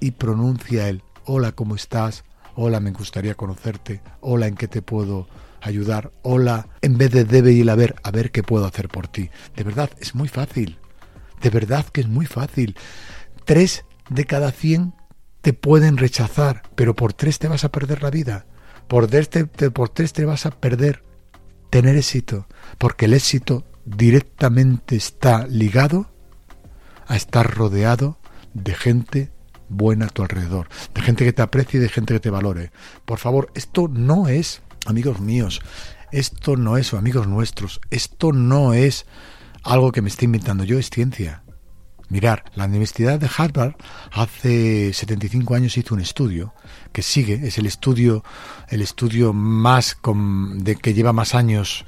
y 0.00 0.12
pronuncia 0.12 0.88
el 0.88 1.04
hola, 1.24 1.52
¿cómo 1.52 1.76
estás? 1.76 2.24
Hola, 2.56 2.80
me 2.80 2.90
gustaría 2.90 3.36
conocerte. 3.36 4.02
Hola, 4.20 4.48
¿en 4.48 4.56
qué 4.56 4.66
te 4.66 4.82
puedo 4.82 5.28
ayudar? 5.60 6.10
Hola, 6.22 6.68
en 6.80 6.98
vez 6.98 7.12
de 7.12 7.24
debe 7.24 7.52
ir 7.52 7.70
a 7.70 7.76
ver, 7.76 7.94
a 8.02 8.10
ver 8.10 8.32
qué 8.32 8.42
puedo 8.42 8.66
hacer 8.66 8.88
por 8.88 9.06
ti. 9.06 9.30
De 9.54 9.62
verdad, 9.62 9.90
es 10.00 10.16
muy 10.16 10.26
fácil. 10.26 10.78
De 11.40 11.50
verdad 11.50 11.86
que 11.86 12.00
es 12.00 12.08
muy 12.08 12.26
fácil. 12.26 12.76
Tres 13.44 13.84
de 14.08 14.24
cada 14.24 14.50
cien 14.50 14.94
te 15.42 15.52
pueden 15.52 15.96
rechazar, 15.96 16.62
pero 16.74 16.96
por 16.96 17.12
tres 17.12 17.38
te 17.38 17.48
vas 17.48 17.64
a 17.64 17.70
perder 17.70 18.02
la 18.02 18.10
vida. 18.10 18.46
Por 18.88 19.06
tres 19.06 19.30
te, 19.30 19.44
por 19.46 19.90
tres 19.90 20.12
te 20.12 20.24
vas 20.24 20.46
a 20.46 20.50
perder 20.50 21.04
tener 21.70 21.96
éxito, 21.96 22.48
porque 22.78 23.04
el 23.04 23.14
éxito 23.14 23.64
directamente 23.84 24.96
está 24.96 25.46
ligado 25.46 26.10
a 27.06 27.16
estar 27.16 27.54
rodeado 27.54 28.19
de 28.54 28.74
gente 28.74 29.32
buena 29.68 30.06
a 30.06 30.08
tu 30.08 30.22
alrededor, 30.22 30.68
de 30.94 31.00
gente 31.00 31.24
que 31.24 31.32
te 31.32 31.42
aprecie 31.42 31.78
y 31.78 31.82
de 31.82 31.88
gente 31.88 32.12
que 32.14 32.20
te 32.20 32.30
valore. 32.30 32.72
Por 33.04 33.18
favor, 33.18 33.50
esto 33.54 33.88
no 33.88 34.28
es, 34.28 34.62
amigos 34.86 35.20
míos, 35.20 35.62
esto 36.12 36.56
no 36.56 36.76
es, 36.76 36.92
amigos 36.92 37.26
nuestros, 37.26 37.80
esto 37.90 38.32
no 38.32 38.74
es 38.74 39.06
algo 39.62 39.92
que 39.92 40.02
me 40.02 40.08
esté 40.08 40.24
inventando 40.24 40.64
yo, 40.64 40.78
es 40.78 40.90
ciencia. 40.90 41.42
Mirar, 42.08 42.42
la 42.56 42.64
Universidad 42.64 43.20
de 43.20 43.30
Harvard 43.36 43.74
hace 44.10 44.92
75 44.92 45.54
años 45.54 45.76
hizo 45.76 45.94
un 45.94 46.00
estudio 46.00 46.52
que 46.92 47.02
sigue, 47.02 47.46
es 47.46 47.56
el 47.58 47.66
estudio, 47.66 48.24
el 48.68 48.82
estudio 48.82 49.32
más 49.32 49.96
de 50.56 50.74
que 50.74 50.92
lleva 50.92 51.12
más 51.12 51.36
años 51.36 51.84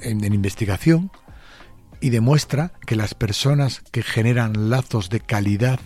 en, 0.00 0.22
en 0.22 0.34
investigación 0.34 1.10
y 2.02 2.10
demuestra 2.10 2.72
que 2.84 2.94
las 2.94 3.14
personas 3.14 3.80
que 3.90 4.02
generan 4.02 4.68
lazos 4.68 5.08
de 5.08 5.20
calidad 5.20 5.80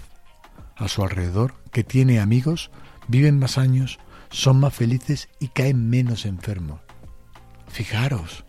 a 0.78 0.88
su 0.88 1.02
alrededor, 1.02 1.54
que 1.72 1.84
tiene 1.84 2.20
amigos, 2.20 2.70
viven 3.08 3.38
más 3.38 3.58
años, 3.58 3.98
son 4.30 4.60
más 4.60 4.74
felices 4.74 5.28
y 5.38 5.48
caen 5.48 5.90
menos 5.90 6.24
enfermos. 6.24 6.80
Fijaros, 7.68 8.44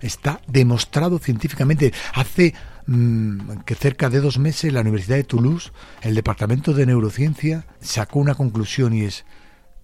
está 0.00 0.40
demostrado 0.46 1.18
científicamente. 1.18 1.92
Hace 2.14 2.54
mm, 2.86 3.58
que 3.64 3.74
cerca 3.74 4.08
de 4.08 4.20
dos 4.20 4.38
meses 4.38 4.72
la 4.72 4.80
Universidad 4.80 5.16
de 5.16 5.24
Toulouse, 5.24 5.72
el 6.02 6.14
Departamento 6.14 6.72
de 6.72 6.86
Neurociencia, 6.86 7.66
sacó 7.80 8.20
una 8.20 8.34
conclusión 8.34 8.94
y 8.94 9.02
es 9.02 9.24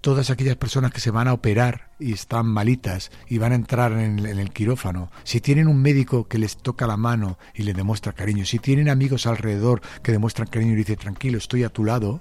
todas 0.03 0.31
aquellas 0.31 0.57
personas 0.57 0.93
que 0.93 1.01
se 1.01 1.13
van 1.13 1.29
a 1.29 1.33
operar 1.33 1.89
y 1.99 2.13
están 2.13 2.47
malitas 2.47 3.11
y 3.29 3.39
van 3.39 3.53
a 3.53 3.55
entrar 3.55 3.93
en 3.93 4.19
el, 4.19 4.51
quirófano, 4.51 5.11
si 5.23 5.41
tienen 5.41 5.69
un 5.69 5.81
médico 5.81 6.27
que 6.27 6.39
les 6.39 6.57
toca 6.57 6.89
la 6.89 6.97
mano 6.97 7.39
y 7.55 7.63
les 7.63 7.75
demuestra 7.75 8.13
cariño, 8.13 8.45
si 8.45 8.59
tienen 8.59 8.89
amigos 8.89 9.27
alrededor 9.27 9.81
que 10.03 10.13
demuestran 10.13 10.49
cariño 10.49 10.73
y 10.73 10.77
dicen 10.77 10.97
tranquilo, 10.97 11.39
estoy 11.39 11.63
a 11.63 11.71
tu 11.71 11.85
lado, 11.85 12.21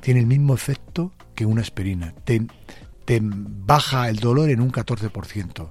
tiene 0.00 0.20
el 0.20 0.26
mismo 0.26 0.54
efecto 0.54 1.12
que 1.34 1.44
una 1.44 1.60
aspirina. 1.60 2.14
Te, 2.24 2.46
te 3.04 3.20
baja 3.20 4.08
el 4.08 4.16
dolor 4.16 4.48
en 4.50 4.60
un 4.60 4.70
14%. 4.70 5.68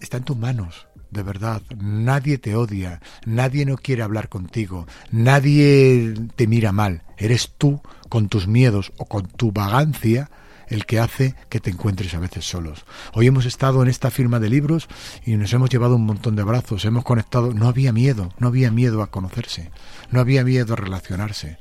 Está 0.00 0.16
en 0.16 0.24
tus 0.24 0.36
manos 0.36 0.89
de 1.10 1.22
verdad, 1.22 1.62
nadie 1.76 2.38
te 2.38 2.54
odia, 2.54 3.00
nadie 3.26 3.66
no 3.66 3.76
quiere 3.76 4.02
hablar 4.02 4.28
contigo, 4.28 4.86
nadie 5.10 6.14
te 6.36 6.46
mira 6.46 6.72
mal, 6.72 7.02
eres 7.16 7.52
tú 7.56 7.80
con 8.08 8.28
tus 8.28 8.46
miedos 8.46 8.92
o 8.96 9.06
con 9.06 9.26
tu 9.26 9.52
vagancia 9.52 10.30
el 10.68 10.86
que 10.86 11.00
hace 11.00 11.34
que 11.48 11.60
te 11.60 11.70
encuentres 11.70 12.14
a 12.14 12.20
veces 12.20 12.44
solos. 12.48 12.84
Hoy 13.12 13.26
hemos 13.26 13.44
estado 13.44 13.82
en 13.82 13.88
esta 13.88 14.10
firma 14.10 14.38
de 14.38 14.48
libros 14.48 14.88
y 15.26 15.36
nos 15.36 15.52
hemos 15.52 15.68
llevado 15.68 15.96
un 15.96 16.06
montón 16.06 16.36
de 16.36 16.44
brazos, 16.44 16.84
hemos 16.84 17.04
conectado, 17.04 17.52
no 17.52 17.68
había 17.68 17.92
miedo, 17.92 18.32
no 18.38 18.46
había 18.46 18.70
miedo 18.70 19.02
a 19.02 19.10
conocerse, 19.10 19.70
no 20.10 20.20
había 20.20 20.44
miedo 20.44 20.74
a 20.74 20.76
relacionarse. 20.76 21.58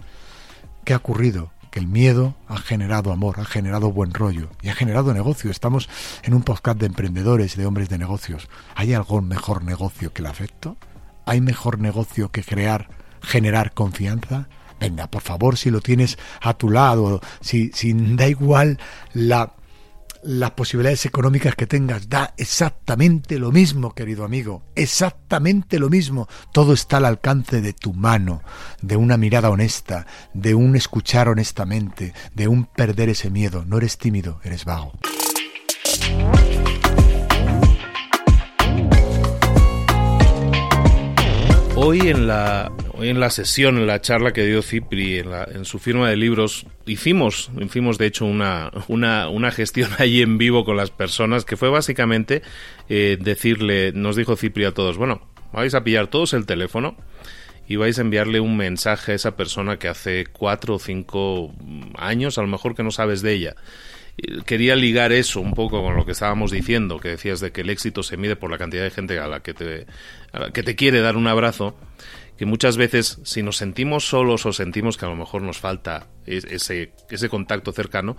¿Qué 0.86 0.94
ha 0.94 0.98
ocurrido? 0.98 1.51
Que 1.71 1.79
el 1.79 1.88
miedo 1.88 2.35
ha 2.47 2.57
generado 2.57 3.11
amor, 3.11 3.39
ha 3.39 3.45
generado 3.45 3.91
buen 3.91 4.13
rollo 4.13 4.49
y 4.61 4.69
ha 4.69 4.75
generado 4.75 5.13
negocio. 5.13 5.51
Estamos 5.51 5.89
en 6.23 6.33
un 6.33 6.43
podcast 6.43 6.79
de 6.79 6.88
emprendedores, 6.88 7.55
de 7.55 7.65
hombres 7.65 7.89
de 7.89 7.97
negocios. 7.97 8.49
¿Hay 8.75 8.93
algún 8.93 9.27
mejor 9.27 9.63
negocio 9.63 10.13
que 10.13 10.21
el 10.21 10.27
afecto? 10.27 10.77
¿Hay 11.25 11.41
mejor 11.41 11.79
negocio 11.79 12.31
que 12.31 12.43
crear, 12.43 12.89
generar 13.21 13.73
confianza? 13.73 14.47
Venga, 14.79 15.07
por 15.07 15.21
favor, 15.21 15.57
si 15.57 15.69
lo 15.69 15.81
tienes 15.81 16.17
a 16.41 16.53
tu 16.53 16.69
lado, 16.69 17.21
si, 17.41 17.71
si 17.73 17.93
da 17.93 18.27
igual 18.27 18.79
la 19.13 19.53
las 20.23 20.51
posibilidades 20.51 21.05
económicas 21.05 21.55
que 21.55 21.67
tengas. 21.67 22.09
Da 22.09 22.33
exactamente 22.38 23.39
lo 23.39 23.51
mismo, 23.51 23.93
querido 23.93 24.23
amigo, 24.23 24.63
exactamente 24.75 25.79
lo 25.79 25.89
mismo. 25.89 26.27
Todo 26.51 26.73
está 26.73 26.97
al 26.97 27.05
alcance 27.05 27.61
de 27.61 27.73
tu 27.73 27.93
mano, 27.93 28.41
de 28.81 28.95
una 28.95 29.17
mirada 29.17 29.49
honesta, 29.49 30.05
de 30.33 30.55
un 30.55 30.75
escuchar 30.75 31.29
honestamente, 31.29 32.13
de 32.33 32.47
un 32.47 32.65
perder 32.65 33.09
ese 33.09 33.29
miedo. 33.29 33.65
No 33.65 33.77
eres 33.77 33.97
tímido, 33.97 34.39
eres 34.43 34.65
vago. 34.65 34.93
Hoy 41.75 42.09
en 42.09 42.27
la, 42.27 42.69
hoy 43.00 43.10
en 43.10 43.20
la 43.20 43.29
sesión, 43.29 43.77
en 43.77 43.88
la 43.88 44.01
charla 44.01 44.34
que 44.34 44.46
dio 44.46 44.62
Cipri 44.62 45.20
en, 45.20 45.29
en 45.53 45.65
su 45.65 45.79
firma 45.79 46.10
de 46.10 46.18
libros, 46.18 46.65
hicimos, 46.86 47.50
hicimos 47.60 47.98
de 47.98 48.08
hecho 48.08 48.25
una, 48.25 48.72
una, 48.89 49.29
una, 49.29 49.51
gestión 49.51 49.89
ahí 50.00 50.22
en 50.22 50.38
vivo 50.38 50.65
con 50.65 50.75
las 50.75 50.91
personas 50.91 51.46
que 51.46 51.56
fue 51.56 51.70
básicamente 51.70 52.41
eh, 52.89 53.18
decirle, 53.20 53.94
nos 53.94 54.15
dijo 54.15 54.36
Cipri 54.36 54.65
a 54.65 54.74
todos, 54.74 54.98
bueno, 54.98 55.22
vais 55.53 55.74
a 55.75 55.84
pillar 55.84 56.08
todos 56.08 56.34
el 56.34 56.46
teléfono 56.46 56.98
y 57.68 57.77
vais 57.77 57.98
a 57.98 58.01
enviarle 58.01 58.41
un 58.41 58.58
mensaje 58.58 59.13
a 59.13 59.15
esa 59.15 59.38
persona 59.38 59.77
que 59.77 59.88
hace 59.88 60.25
cuatro 60.25 60.75
o 60.75 60.79
cinco 60.79 61.53
años 61.98 62.38
a 62.38 62.41
lo 62.41 62.48
mejor 62.48 62.75
que 62.75 62.84
no 62.84 62.91
sabes 62.91 63.22
de 63.22 63.34
ella 63.34 63.56
quería 64.46 64.75
ligar 64.75 65.12
eso 65.12 65.39
un 65.39 65.53
poco 65.53 65.82
con 65.82 65.96
lo 65.96 66.06
que 66.06 66.12
estábamos 66.12 66.51
diciendo, 66.51 67.00
que 67.00 67.10
decías 67.10 67.39
de 67.39 67.51
que 67.51 67.62
el 67.62 67.70
éxito 67.70 68.03
se 68.03 68.18
mide 68.18 68.36
por 68.36 68.51
la 68.51 68.58
cantidad 68.58 68.84
de 68.84 68.91
gente 68.91 69.20
a 69.20 69.27
la 69.27 69.41
que 69.41 69.53
te, 69.53 69.86
que 70.53 70.63
te 70.63 70.75
quiere 70.75 71.01
dar 71.01 71.18
un 71.18 71.27
abrazo, 71.27 71.75
que 72.39 72.46
muchas 72.46 72.77
veces 72.77 73.19
si 73.25 73.43
nos 73.43 73.58
sentimos 73.58 74.08
solos 74.08 74.46
o 74.46 74.53
sentimos 74.53 74.96
que 74.96 75.03
a 75.03 75.10
lo 75.10 75.17
mejor 75.17 75.41
nos 75.41 75.60
falta 75.60 76.08
ese, 76.25 76.93
ese 77.10 77.27
contacto 77.27 77.74
cercano, 77.74 78.15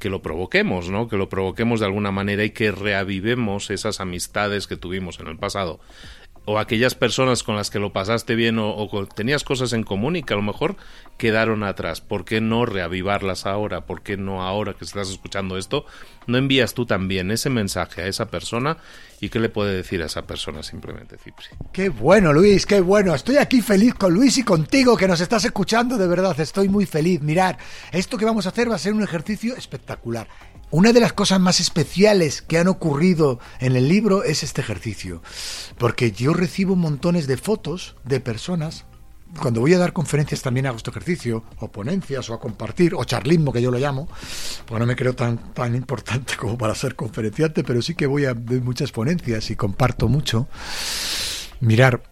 que 0.00 0.10
lo 0.10 0.22
provoquemos, 0.22 0.90
¿no? 0.90 1.06
Que 1.06 1.16
lo 1.16 1.28
provoquemos 1.28 1.78
de 1.78 1.86
alguna 1.86 2.10
manera 2.10 2.42
y 2.42 2.50
que 2.50 2.72
reavivemos 2.72 3.70
esas 3.70 4.00
amistades 4.00 4.66
que 4.66 4.76
tuvimos 4.76 5.20
en 5.20 5.28
el 5.28 5.38
pasado 5.38 5.78
o 6.50 6.58
aquellas 6.58 6.96
personas 6.96 7.44
con 7.44 7.54
las 7.54 7.70
que 7.70 7.78
lo 7.78 7.92
pasaste 7.92 8.34
bien 8.34 8.58
o, 8.58 8.88
tenías 9.14 9.44
cosas 9.44 9.72
en 9.72 9.84
común 9.84 10.16
y 10.16 10.24
que 10.24 10.34
a 10.34 10.36
lo 10.36 10.42
mejor 10.42 10.74
quedaron 11.16 11.62
atrás. 11.62 12.00
¿Por 12.00 12.24
qué 12.24 12.40
no 12.40 12.66
reavivarlas 12.66 13.46
ahora? 13.46 13.86
¿Por 13.86 14.02
qué 14.02 14.16
no 14.16 14.42
ahora 14.42 14.74
que 14.74 14.84
estás 14.84 15.10
escuchando 15.10 15.56
esto? 15.56 15.84
¿No 16.26 16.38
envías 16.38 16.74
tú 16.74 16.86
también 16.86 17.30
ese 17.30 17.50
mensaje 17.50 18.02
a 18.02 18.06
esa 18.08 18.30
persona? 18.30 18.78
¿Y 19.20 19.28
qué 19.28 19.38
le 19.38 19.48
puede 19.48 19.76
decir 19.76 20.02
a 20.02 20.06
esa 20.06 20.26
persona 20.26 20.64
simplemente, 20.64 21.18
Cipri? 21.18 21.46
Qué 21.72 21.88
bueno, 21.88 22.32
Luis, 22.32 22.66
qué 22.66 22.80
bueno. 22.80 23.14
Estoy 23.14 23.36
aquí 23.36 23.60
feliz 23.60 23.94
con 23.94 24.12
Luis 24.12 24.36
y 24.38 24.42
contigo 24.42 24.96
que 24.96 25.06
nos 25.06 25.20
estás 25.20 25.44
escuchando. 25.44 25.98
De 25.98 26.08
verdad, 26.08 26.38
estoy 26.40 26.68
muy 26.68 26.84
feliz. 26.84 27.20
Mirar, 27.20 27.58
esto 27.92 28.18
que 28.18 28.24
vamos 28.24 28.46
a 28.46 28.48
hacer 28.48 28.68
va 28.68 28.74
a 28.74 28.78
ser 28.78 28.92
un 28.92 29.04
ejercicio 29.04 29.54
espectacular. 29.54 30.26
Una 30.72 30.92
de 30.92 31.00
las 31.00 31.12
cosas 31.12 31.40
más 31.40 31.58
especiales 31.58 32.42
que 32.42 32.56
han 32.56 32.68
ocurrido 32.68 33.40
en 33.58 33.74
el 33.74 33.88
libro 33.88 34.22
es 34.22 34.44
este 34.44 34.60
ejercicio, 34.60 35.20
porque 35.78 36.12
yo 36.12 36.32
recibo 36.32 36.76
montones 36.76 37.26
de 37.26 37.36
fotos 37.36 37.96
de 38.04 38.20
personas. 38.20 38.84
Cuando 39.40 39.60
voy 39.60 39.74
a 39.74 39.78
dar 39.78 39.92
conferencias 39.92 40.42
también 40.42 40.66
hago 40.66 40.76
este 40.76 40.90
ejercicio, 40.90 41.42
o 41.58 41.72
ponencias, 41.72 42.30
o 42.30 42.34
a 42.34 42.40
compartir, 42.40 42.94
o 42.94 43.02
charlismo 43.02 43.52
que 43.52 43.60
yo 43.60 43.72
lo 43.72 43.78
llamo, 43.78 44.08
porque 44.64 44.78
no 44.78 44.86
me 44.86 44.94
creo 44.94 45.16
tan, 45.16 45.52
tan 45.54 45.74
importante 45.74 46.36
como 46.36 46.56
para 46.56 46.76
ser 46.76 46.94
conferenciante, 46.94 47.64
pero 47.64 47.82
sí 47.82 47.96
que 47.96 48.06
voy 48.06 48.26
a 48.26 48.34
ver 48.34 48.62
muchas 48.62 48.92
ponencias 48.92 49.50
y 49.50 49.56
comparto 49.56 50.06
mucho. 50.06 50.46
Mirar, 51.58 52.04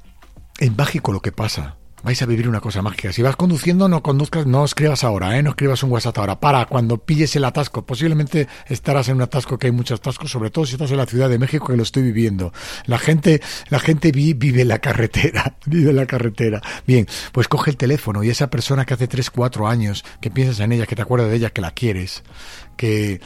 es 0.59 0.77
mágico 0.77 1.13
lo 1.13 1.21
que 1.21 1.31
pasa 1.31 1.78
vais 2.03 2.21
a 2.23 2.27
vivir 2.27 2.49
una 2.49 2.61
cosa 2.61 2.83
mágica. 2.83 3.13
Si 3.13 3.23
vas 3.23 3.37
conduciendo, 3.37 3.89
no 3.89 4.03
conduzcas, 4.03 4.47
no 4.47 4.65
escribas 4.65 5.05
ahora, 5.05 5.37
¿eh? 5.37 5.43
no 5.43 5.51
escribas 5.51 5.83
un 5.83 5.91
WhatsApp 5.91 6.19
ahora. 6.19 6.41
Para 6.41 6.67
cuando 6.67 6.99
pilles 6.99 7.35
el 7.37 7.45
atasco. 7.45 7.85
Posiblemente 7.85 8.49
estarás 8.67 9.09
en 9.09 9.17
un 9.17 9.23
atasco 9.23 9.59
que 9.59 9.67
hay 9.69 9.73
muchos 9.73 10.01
atascos, 10.01 10.31
sobre 10.31 10.51
todo 10.51 10.67
si 10.67 10.75
estás 10.75 10.91
en 10.91 10.99
la 10.99 11.07
Ciudad 11.07 11.29
de 11.29 11.39
México, 11.39 11.67
que 11.67 11.77
lo 11.77 11.83
estoy 11.83 12.03
viviendo. 12.03 12.53
La 12.87 12.99
gente, 12.99 13.41
la 13.71 13.79
gente 13.79 14.13
vive 14.13 14.65
la 14.65 14.79
carretera, 14.79 15.57
vive 15.67 15.93
la 15.93 16.07
carretera. 16.07 16.63
Bien, 16.87 17.07
pues 17.33 17.49
coge 17.49 17.71
el 17.71 17.77
teléfono 17.77 18.23
y 18.23 18.31
esa 18.31 18.51
persona 18.51 18.85
que 18.85 18.95
hace 18.95 19.09
3, 19.09 19.31
4 19.31 19.69
años, 19.69 20.05
que 20.21 20.31
piensas 20.31 20.61
en 20.61 20.73
ella, 20.73 20.87
que 20.87 20.97
te 20.97 21.03
acuerdas 21.03 21.31
de 21.31 21.37
ella, 21.37 21.51
que 21.51 21.61
la 21.61 21.73
quieres, 21.73 22.23
que, 22.77 23.21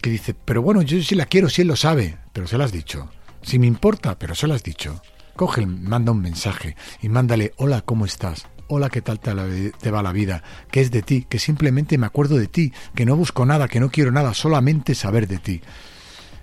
que 0.00 0.10
dice, 0.10 0.34
pero 0.34 0.62
bueno, 0.62 0.82
yo 0.82 1.00
sí 1.02 1.14
la 1.14 1.26
quiero, 1.26 1.48
si 1.48 1.62
él 1.62 1.68
lo 1.68 1.76
sabe, 1.76 2.18
pero 2.32 2.46
se 2.46 2.58
lo 2.58 2.64
has 2.64 2.72
dicho. 2.72 3.10
Si 3.42 3.58
me 3.58 3.66
importa, 3.66 4.18
pero 4.18 4.34
se 4.34 4.46
lo 4.46 4.54
has 4.54 4.62
dicho. 4.62 5.02
Coge, 5.36 5.66
manda 5.66 6.12
un 6.12 6.20
mensaje 6.20 6.76
y 7.02 7.08
mándale, 7.08 7.52
hola, 7.56 7.80
¿cómo 7.80 8.04
estás? 8.04 8.46
Hola, 8.68 8.88
¿qué 8.88 9.02
tal 9.02 9.18
te, 9.18 9.90
va 9.90 10.02
la 10.02 10.12
vida? 10.12 10.44
¿Qué 10.70 10.80
es 10.80 10.92
de 10.92 11.02
ti? 11.02 11.26
Que 11.28 11.40
simplemente 11.40 11.98
me 11.98 12.06
acuerdo 12.06 12.36
de 12.36 12.46
ti, 12.46 12.72
que 12.94 13.04
no 13.04 13.16
busco 13.16 13.44
nada, 13.44 13.66
que 13.66 13.80
no 13.80 13.90
quiero 13.90 14.12
nada, 14.12 14.32
solamente 14.32 14.94
saber 14.94 15.26
de 15.26 15.38
ti. 15.38 15.60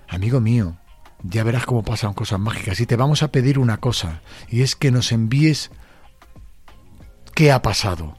amigo 0.08 0.40
mío, 0.40 0.76
ya 1.22 1.42
verás 1.42 1.64
cómo 1.64 1.82
pasan 1.82 2.12
cosas 2.12 2.38
mágicas. 2.38 2.80
Y 2.80 2.86
te 2.86 2.96
vamos 2.96 3.22
a 3.22 3.32
pedir 3.32 3.58
una 3.58 3.78
cosa, 3.78 4.20
y 4.48 4.60
es 4.60 4.76
que 4.76 4.90
nos 4.90 5.10
envíes 5.10 5.70
qué 7.34 7.50
ha 7.50 7.62
pasado. 7.62 8.14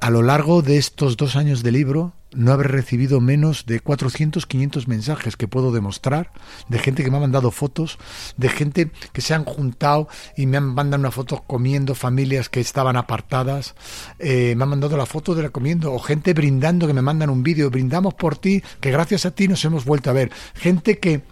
A 0.00 0.10
lo 0.10 0.22
largo 0.22 0.62
de 0.62 0.76
estos 0.76 1.16
dos 1.16 1.36
años 1.36 1.62
de 1.62 1.70
libro, 1.70 2.14
no 2.32 2.52
habré 2.52 2.68
recibido 2.68 3.20
menos 3.20 3.66
de 3.66 3.80
400, 3.80 4.46
500 4.46 4.88
mensajes 4.88 5.36
que 5.36 5.48
puedo 5.48 5.72
demostrar 5.72 6.30
de 6.68 6.78
gente 6.78 7.02
que 7.02 7.10
me 7.10 7.16
ha 7.16 7.20
mandado 7.20 7.50
fotos, 7.50 7.98
de 8.36 8.48
gente 8.48 8.90
que 9.12 9.20
se 9.20 9.34
han 9.34 9.44
juntado 9.44 10.08
y 10.36 10.46
me 10.46 10.58
han 10.58 10.74
mandado 10.74 11.00
una 11.00 11.10
foto 11.10 11.42
comiendo, 11.46 11.94
familias 11.94 12.48
que 12.48 12.60
estaban 12.60 12.96
apartadas, 12.96 13.74
eh, 14.18 14.54
me 14.56 14.64
han 14.64 14.70
mandado 14.70 14.96
la 14.96 15.06
foto 15.06 15.34
de 15.34 15.42
la 15.42 15.50
comiendo, 15.50 15.92
o 15.92 15.98
gente 15.98 16.34
brindando 16.34 16.86
que 16.86 16.94
me 16.94 17.02
mandan 17.02 17.30
un 17.30 17.42
vídeo, 17.42 17.70
brindamos 17.70 18.14
por 18.14 18.36
ti, 18.36 18.62
que 18.80 18.90
gracias 18.90 19.26
a 19.26 19.30
ti 19.30 19.48
nos 19.48 19.64
hemos 19.64 19.84
vuelto 19.84 20.10
a 20.10 20.12
ver. 20.12 20.30
Gente 20.54 20.98
que 20.98 21.22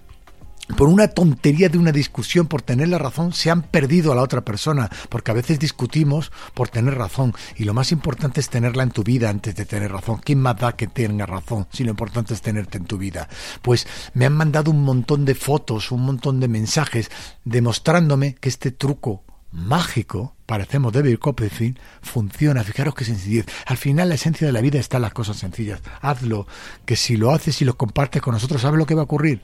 por 0.75 0.89
una 0.89 1.09
tontería 1.09 1.69
de 1.69 1.79
una 1.79 1.93
discusión, 1.93 2.47
por 2.47 2.63
tener 2.63 2.89
la 2.89 2.99
razón, 2.99 3.33
se 3.33 3.51
han 3.51 3.63
perdido 3.63 4.13
a 4.13 4.15
la 4.15 4.23
otra 4.23 4.45
persona, 4.45 4.91
porque 5.09 5.31
a 5.31 5.35
veces 5.35 5.59
discutimos 5.59 6.33
por 6.55 6.69
tener 6.69 6.95
razón, 6.95 7.35
y 7.57 7.65
lo 7.65 7.75
más 7.75 7.93
importante 7.93 8.41
es 8.41 8.49
tenerla 8.49 8.83
en 8.83 8.91
tu 8.91 9.05
vida 9.05 9.31
antes 9.31 9.55
de 9.55 9.65
tener 9.65 9.93
razón. 9.93 10.21
¿Quién 10.25 10.41
más 10.41 10.57
da 10.57 10.77
que 10.77 10.87
tenga 10.87 11.27
razón 11.27 11.67
si 11.71 11.85
lo 11.85 11.91
importante 11.91 12.35
es 12.35 12.43
tenerte 12.43 12.79
en 12.79 12.87
tu 12.87 12.99
vida? 12.99 13.29
Pues 13.63 13.87
me 14.15 14.27
han 14.27 14.35
mandado 14.35 14.71
un 14.71 14.83
montón 14.83 15.25
de 15.25 15.35
fotos, 15.35 15.93
un 15.93 16.03
montón 16.03 16.41
de 16.41 16.49
mensajes, 16.49 17.11
demostrándome 17.45 18.35
que 18.35 18.49
este 18.49 18.71
truco 18.73 19.23
mágico, 19.53 20.37
parecemos 20.45 20.93
David 20.93 21.19
Copperfield, 21.19 21.79
funciona. 22.03 22.63
Fijaros 22.63 22.95
qué 22.95 23.05
sencillez. 23.05 23.47
Al 23.67 23.77
final 23.77 24.09
la 24.09 24.17
esencia 24.17 24.47
de 24.47 24.53
la 24.53 24.61
vida 24.61 24.79
está 24.79 24.99
en 24.99 25.03
las 25.03 25.13
cosas 25.13 25.39
sencillas. 25.39 25.81
Hazlo, 26.03 26.47
que 26.85 26.97
si 26.97 27.17
lo 27.17 27.31
haces 27.31 27.63
y 27.63 27.65
lo 27.65 27.77
compartes 27.77 28.23
con 28.23 28.35
nosotros, 28.35 28.61
¿sabes 28.61 28.79
lo 28.79 28.87
que 28.87 28.95
va 28.95 29.03
a 29.03 29.05
ocurrir? 29.05 29.41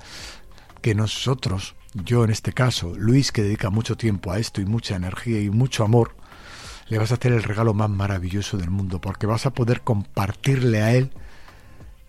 Que 0.82 0.94
nosotros, 0.94 1.74
yo 1.94 2.24
en 2.24 2.30
este 2.30 2.52
caso, 2.52 2.92
Luis 2.96 3.32
que 3.32 3.42
dedica 3.42 3.70
mucho 3.70 3.96
tiempo 3.96 4.30
a 4.30 4.38
esto 4.38 4.60
y 4.60 4.66
mucha 4.66 4.96
energía 4.96 5.40
y 5.40 5.48
mucho 5.48 5.84
amor, 5.84 6.14
le 6.88 6.98
vas 6.98 7.10
a 7.10 7.14
hacer 7.14 7.32
el 7.32 7.42
regalo 7.42 7.72
más 7.72 7.88
maravilloso 7.88 8.58
del 8.58 8.68
mundo, 8.68 9.00
porque 9.00 9.26
vas 9.26 9.46
a 9.46 9.54
poder 9.54 9.80
compartirle 9.80 10.82
a 10.82 10.94
él 10.94 11.10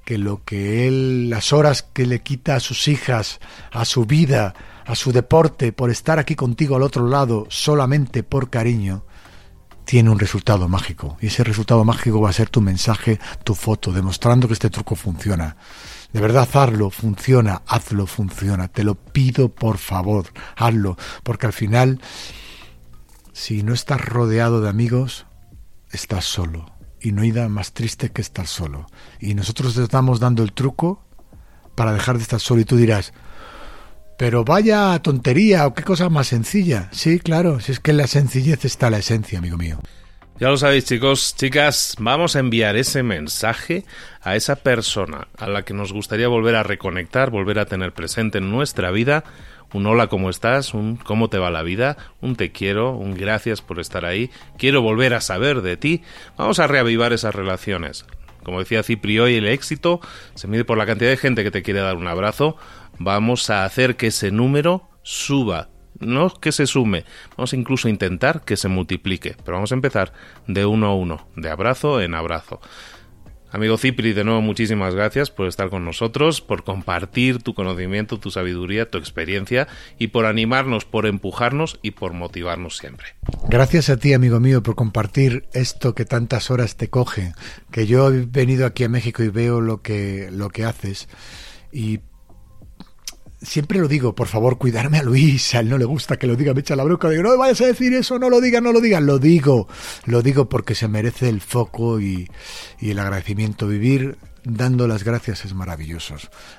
que 0.04 0.18
lo 0.18 0.44
que 0.44 0.88
él, 0.88 1.30
las 1.30 1.54
horas 1.54 1.84
que 1.84 2.06
le 2.06 2.22
quita 2.22 2.56
a 2.56 2.60
sus 2.60 2.90
hijas, 2.90 3.40
a 3.72 3.86
su 3.86 4.06
vida, 4.06 4.54
a 4.86 4.96
su 4.96 5.14
deporte, 5.14 5.72
por 5.72 5.90
estar 5.90 6.20
aquí 6.20 6.36
contigo 6.36 6.76
al 6.76 6.82
otro 6.82 7.08
lado, 7.08 7.46
solamente 7.50 8.24
por 8.24 8.50
cariño, 8.50 9.06
tiene 9.86 10.10
un 10.10 10.20
resultado 10.20 10.68
mágico. 10.68 11.18
Y 11.22 11.28
ese 11.28 11.44
resultado 11.44 11.84
mágico 11.84 12.22
va 12.22 12.30
a 12.30 12.34
ser 12.34 12.50
tu 12.50 12.62
mensaje, 12.62 13.20
tu 13.44 13.56
foto, 13.56 13.92
demostrando 13.92 14.48
que 14.48 14.54
este 14.54 14.70
truco 14.70 14.96
funciona. 14.96 15.58
De 16.12 16.22
verdad, 16.22 16.48
hazlo, 16.54 16.90
funciona, 16.90 17.64
hazlo, 17.66 18.06
funciona. 18.06 18.68
Te 18.68 18.84
lo 18.84 18.96
pido, 18.96 19.50
por 19.50 19.78
favor, 19.78 20.28
hazlo. 20.56 20.98
Porque 21.24 21.48
al 21.48 21.54
final, 21.54 22.00
si 23.34 23.64
no 23.64 23.74
estás 23.74 24.02
rodeado 24.02 24.62
de 24.62 24.70
amigos, 24.70 25.26
estás 25.92 26.26
solo. 26.26 26.72
Y 27.02 27.12
no 27.12 27.24
hay 27.24 27.32
nada 27.32 27.50
más 27.50 27.74
triste 27.74 28.12
que 28.12 28.22
estar 28.22 28.48
solo. 28.48 28.88
Y 29.20 29.34
nosotros 29.34 29.76
te 29.76 29.84
estamos 29.84 30.20
dando 30.20 30.44
el 30.44 30.54
truco 30.54 31.04
para 31.76 31.94
dejar 31.94 32.18
de 32.18 32.24
estar 32.24 32.40
solo. 32.40 32.62
Y 32.62 32.66
tú 32.66 32.78
dirás, 32.78 33.14
pero 34.18 34.44
vaya 34.44 34.98
tontería 35.00 35.68
o 35.68 35.74
qué 35.74 35.84
cosa 35.84 36.10
más 36.10 36.28
sencilla. 36.28 36.90
Sí, 36.92 37.20
claro, 37.20 37.60
si 37.60 37.72
es 37.72 37.80
que 37.80 37.92
en 37.92 37.98
la 37.98 38.08
sencillez 38.08 38.66
está 38.66 38.90
la 38.90 39.00
esencia, 39.00 39.40
amigo 39.40 39.58
mío. 39.58 39.80
Ya 40.40 40.50
lo 40.50 40.58
sabéis 40.58 40.86
chicos, 40.86 41.36
chicas, 41.38 41.96
vamos 42.00 42.36
a 42.36 42.40
enviar 42.40 42.76
ese 42.76 43.04
mensaje 43.04 43.86
a 44.22 44.36
esa 44.36 44.56
persona 44.56 45.28
a 45.38 45.48
la 45.48 45.62
que 45.64 45.76
nos 45.76 45.94
gustaría 45.94 46.28
volver 46.28 46.56
a 46.56 46.64
reconectar, 46.64 47.30
volver 47.30 47.60
a 47.60 47.66
tener 47.66 47.94
presente 47.94 48.40
en 48.40 48.50
nuestra 48.50 48.90
vida. 48.90 49.24
Un 49.74 49.86
hola, 49.86 50.08
¿cómo 50.08 50.30
estás? 50.30 50.74
Un 50.74 50.98
¿cómo 50.98 51.30
te 51.30 51.38
va 51.38 51.52
la 51.52 51.62
vida? 51.62 51.98
Un 52.20 52.36
te 52.36 52.52
quiero, 52.52 52.92
un 52.92 53.14
gracias 53.14 53.62
por 53.62 53.80
estar 53.80 54.06
ahí. 54.06 54.32
Quiero 54.58 54.82
volver 54.82 55.14
a 55.14 55.22
saber 55.22 55.62
de 55.62 55.78
ti. 55.78 56.02
Vamos 56.36 56.60
a 56.60 56.68
reavivar 56.68 57.14
esas 57.14 57.34
relaciones. 57.34 58.06
Como 58.44 58.60
decía 58.60 58.84
Cipri 58.84 59.20
hoy, 59.20 59.36
el 59.36 59.48
éxito 59.48 60.02
se 60.36 60.48
mide 60.48 60.66
por 60.66 60.78
la 60.78 60.86
cantidad 60.86 61.10
de 61.10 61.18
gente 61.18 61.44
que 61.44 61.52
te 61.52 61.64
quiere 61.64 61.80
dar 61.80 61.96
un 61.96 62.08
abrazo. 62.08 62.58
Vamos 63.00 63.50
a 63.50 63.66
hacer 63.66 63.96
que 63.96 64.08
ese 64.08 64.32
número 64.32 64.90
suba 65.02 65.70
no 66.00 66.34
que 66.34 66.52
se 66.52 66.68
sume, 66.68 67.06
vamos 67.38 67.54
incluso 67.54 67.88
a 67.88 67.92
intentar 67.92 68.44
que 68.44 68.58
se 68.58 68.68
multiplique, 68.68 69.36
pero 69.44 69.58
vamos 69.58 69.72
a 69.72 69.76
empezar 69.76 70.14
de 70.48 70.66
uno 70.66 70.88
a 70.88 70.96
uno, 70.96 71.28
de 71.36 71.50
abrazo 71.50 72.02
en 72.02 72.16
abrazo. 72.16 72.60
Amigo 73.52 73.78
Cipri, 73.78 74.14
de 74.14 74.24
nuevo 74.24 74.42
muchísimas 74.42 74.96
gracias 74.96 75.30
por 75.30 75.48
estar 75.48 75.70
con 75.70 75.86
nosotros, 75.86 76.42
por 76.42 76.64
compartir 76.64 77.38
tu 77.38 77.54
conocimiento, 77.54 78.20
tu 78.20 78.32
sabiduría, 78.32 78.90
tu 78.90 78.98
experiencia 78.98 79.68
y 80.00 80.08
por 80.08 80.26
animarnos, 80.26 80.86
por 80.86 81.06
empujarnos 81.06 81.80
y 81.84 81.92
por 81.92 82.14
motivarnos 82.14 82.78
siempre. 82.78 83.10
Gracias 83.50 83.92
a 83.92 83.98
ti, 83.98 84.14
amigo 84.14 84.40
mío, 84.40 84.64
por 84.64 84.74
compartir 84.74 85.46
esto 85.54 85.94
que 85.94 86.04
tantas 86.04 86.50
horas 86.50 86.78
te 86.78 86.90
coge, 86.90 87.34
que 87.70 87.86
yo 87.86 88.12
he 88.12 88.26
venido 88.26 88.66
aquí 88.66 88.86
a 88.86 88.90
México 88.90 89.22
y 89.22 89.30
veo 89.30 89.62
lo 89.62 89.84
que, 89.84 90.30
lo 90.32 90.50
que 90.50 90.66
haces 90.66 91.08
y 91.72 92.00
siempre 93.44 93.80
lo 93.80 93.88
digo, 93.88 94.16
por 94.16 94.28
favor, 94.28 94.58
cuidarme 94.58 95.00
a 95.00 95.04
Luis, 95.04 95.54
a 95.56 95.60
él 95.60 95.70
no 95.70 95.78
le 95.78 95.86
gusta 95.86 96.18
que 96.18 96.28
lo 96.28 96.36
diga, 96.36 96.54
me 96.54 96.62
echa 96.62 96.76
la 96.76 96.84
bronca, 96.84 97.10
digo, 97.10 97.24
no 97.24 97.38
vayas 97.38 97.62
a 97.62 97.68
decir 97.68 97.94
eso, 97.94 98.18
no 98.18 98.30
lo 98.30 98.42
digas, 98.42 98.62
no 98.62 98.72
lo 98.72 98.82
digas, 98.82 99.04
lo 99.04 99.20
digo, 99.20 99.68
lo 100.06 100.22
digo 100.22 100.50
porque 100.50 100.76
se 100.76 100.88
merece 100.88 101.30
el 101.30 101.42
foco 101.42 102.00
y, 102.00 102.30
el 102.80 103.00
agradecimiento. 103.00 103.68
Vivir 103.68 104.18
dando 104.44 104.88
las 104.88 105.04
gracias 105.04 105.46
es 105.46 105.54
maravilloso. 105.54 106.16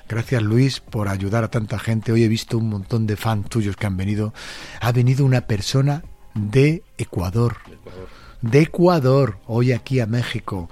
Gracias 0.07 0.41
Luis 0.41 0.79
por 0.79 1.07
ayudar 1.07 1.43
a 1.43 1.49
tanta 1.49 1.79
gente. 1.79 2.11
Hoy 2.11 2.23
he 2.23 2.27
visto 2.27 2.57
un 2.57 2.69
montón 2.69 3.05
de 3.07 3.15
fans 3.15 3.49
tuyos 3.49 3.75
que 3.75 3.85
han 3.85 3.97
venido. 3.97 4.33
Ha 4.81 4.91
venido 4.91 5.25
una 5.25 5.41
persona 5.41 6.03
de 6.33 6.83
Ecuador, 6.97 7.57
de 8.41 8.61
Ecuador, 8.61 9.39
hoy 9.45 9.71
aquí 9.71 9.99
a 9.99 10.07
México. 10.07 10.69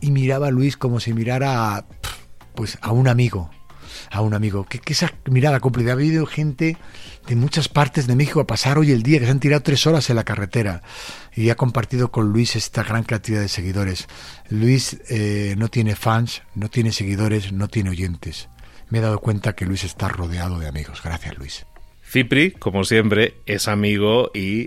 Y 0.00 0.10
miraba 0.10 0.48
a 0.48 0.50
Luis 0.50 0.76
como 0.76 1.00
si 1.00 1.12
mirara 1.12 1.84
pues 2.54 2.78
a 2.80 2.92
un 2.92 3.08
amigo 3.08 3.50
a 4.10 4.20
un 4.20 4.34
amigo. 4.34 4.64
Que, 4.66 4.80
esa 4.86 5.12
mirada 5.26 5.60
cumplida. 5.60 5.92
Ha 5.92 5.94
habido 5.94 6.26
gente 6.26 6.76
de 7.26 7.36
muchas 7.36 7.68
partes 7.68 8.06
de 8.06 8.16
México 8.16 8.40
a 8.40 8.46
pasar 8.46 8.78
hoy 8.78 8.92
el 8.92 9.02
día, 9.02 9.18
que 9.18 9.26
se 9.26 9.30
han 9.30 9.40
tirado 9.40 9.62
tres 9.62 9.86
horas 9.86 10.10
en 10.10 10.16
la 10.16 10.24
carretera 10.24 10.82
y 11.34 11.50
ha 11.50 11.56
compartido 11.56 12.10
con 12.10 12.32
Luis 12.32 12.56
esta 12.56 12.82
gran 12.82 13.04
cantidad 13.04 13.40
de 13.40 13.48
seguidores. 13.48 14.06
Luis 14.48 14.98
eh, 15.08 15.54
no 15.56 15.68
tiene 15.68 15.96
fans, 15.96 16.42
no 16.54 16.68
tiene 16.68 16.92
seguidores, 16.92 17.52
no 17.52 17.68
tiene 17.68 17.90
oyentes. 17.90 18.48
Me 18.88 18.98
he 18.98 19.00
dado 19.00 19.20
cuenta 19.20 19.54
que 19.54 19.64
Luis 19.64 19.84
está 19.84 20.08
rodeado 20.08 20.58
de 20.58 20.68
amigos. 20.68 21.00
Gracias, 21.02 21.38
Luis. 21.38 21.66
Cipri, 22.12 22.50
como 22.50 22.84
siempre, 22.84 23.36
es 23.46 23.68
amigo 23.68 24.30
y, 24.34 24.66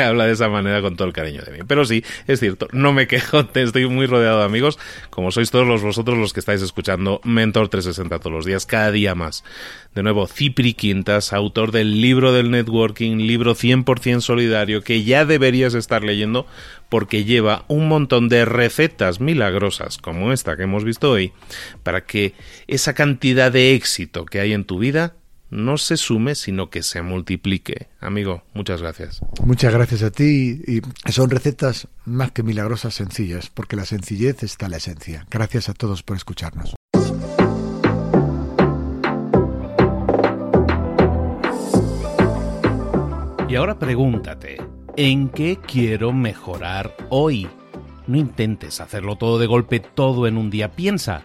habla 0.00 0.24
de 0.24 0.32
esa 0.32 0.48
manera 0.48 0.80
con 0.80 0.96
todo 0.96 1.06
el 1.06 1.12
cariño 1.12 1.42
de 1.42 1.52
mí. 1.52 1.58
Pero 1.66 1.84
sí, 1.84 2.02
es 2.26 2.40
cierto, 2.40 2.68
no 2.72 2.94
me 2.94 3.06
quejo, 3.06 3.46
estoy 3.54 3.86
muy 3.86 4.06
rodeado 4.06 4.38
de 4.38 4.46
amigos, 4.46 4.78
como 5.10 5.30
sois 5.30 5.50
todos 5.50 5.66
los 5.66 5.82
vosotros 5.82 6.16
los 6.16 6.32
que 6.32 6.40
estáis 6.40 6.62
escuchando 6.62 7.20
Mentor 7.22 7.68
360 7.68 8.18
todos 8.20 8.32
los 8.32 8.46
días, 8.46 8.64
cada 8.64 8.90
día 8.90 9.14
más. 9.14 9.44
De 9.94 10.02
nuevo, 10.02 10.26
Cipri 10.26 10.72
Quintas, 10.72 11.34
autor 11.34 11.70
del 11.70 12.00
libro 12.00 12.32
del 12.32 12.50
networking, 12.50 13.18
libro 13.18 13.54
100% 13.54 14.20
solidario, 14.22 14.82
que 14.82 15.04
ya 15.04 15.26
deberías 15.26 15.74
estar 15.74 16.02
leyendo 16.02 16.46
porque 16.88 17.24
lleva 17.24 17.66
un 17.68 17.88
montón 17.88 18.30
de 18.30 18.46
recetas 18.46 19.20
milagrosas 19.20 19.98
como 19.98 20.32
esta 20.32 20.56
que 20.56 20.62
hemos 20.62 20.84
visto 20.84 21.10
hoy, 21.10 21.32
para 21.82 22.06
que 22.06 22.32
esa 22.68 22.94
cantidad 22.94 23.52
de 23.52 23.74
éxito 23.74 24.24
que 24.24 24.40
hay 24.40 24.54
en 24.54 24.64
tu 24.64 24.78
vida 24.78 25.14
no 25.50 25.78
se 25.78 25.96
sume, 25.96 26.34
sino 26.34 26.70
que 26.70 26.82
se 26.82 27.02
multiplique. 27.02 27.88
Amigo, 28.00 28.42
muchas 28.54 28.80
gracias. 28.80 29.20
Muchas 29.44 29.72
gracias 29.72 30.02
a 30.02 30.10
ti 30.10 30.62
y 30.66 30.80
son 31.10 31.30
recetas 31.30 31.88
más 32.04 32.32
que 32.32 32.42
milagrosas 32.42 32.94
sencillas, 32.94 33.50
porque 33.50 33.76
la 33.76 33.84
sencillez 33.84 34.42
está 34.42 34.66
en 34.66 34.70
la 34.72 34.78
esencia. 34.78 35.26
Gracias 35.30 35.68
a 35.68 35.74
todos 35.74 36.02
por 36.02 36.16
escucharnos. 36.16 36.74
Y 43.48 43.56
ahora 43.56 43.80
pregúntate, 43.80 44.58
¿en 44.96 45.28
qué 45.28 45.58
quiero 45.60 46.12
mejorar 46.12 46.94
hoy? 47.08 47.48
No 48.06 48.16
intentes 48.16 48.80
hacerlo 48.80 49.16
todo 49.16 49.40
de 49.40 49.46
golpe, 49.46 49.80
todo 49.80 50.28
en 50.28 50.36
un 50.36 50.50
día. 50.50 50.70
Piensa, 50.70 51.24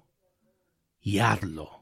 y 1.01 1.19
hazlo. 1.19 1.81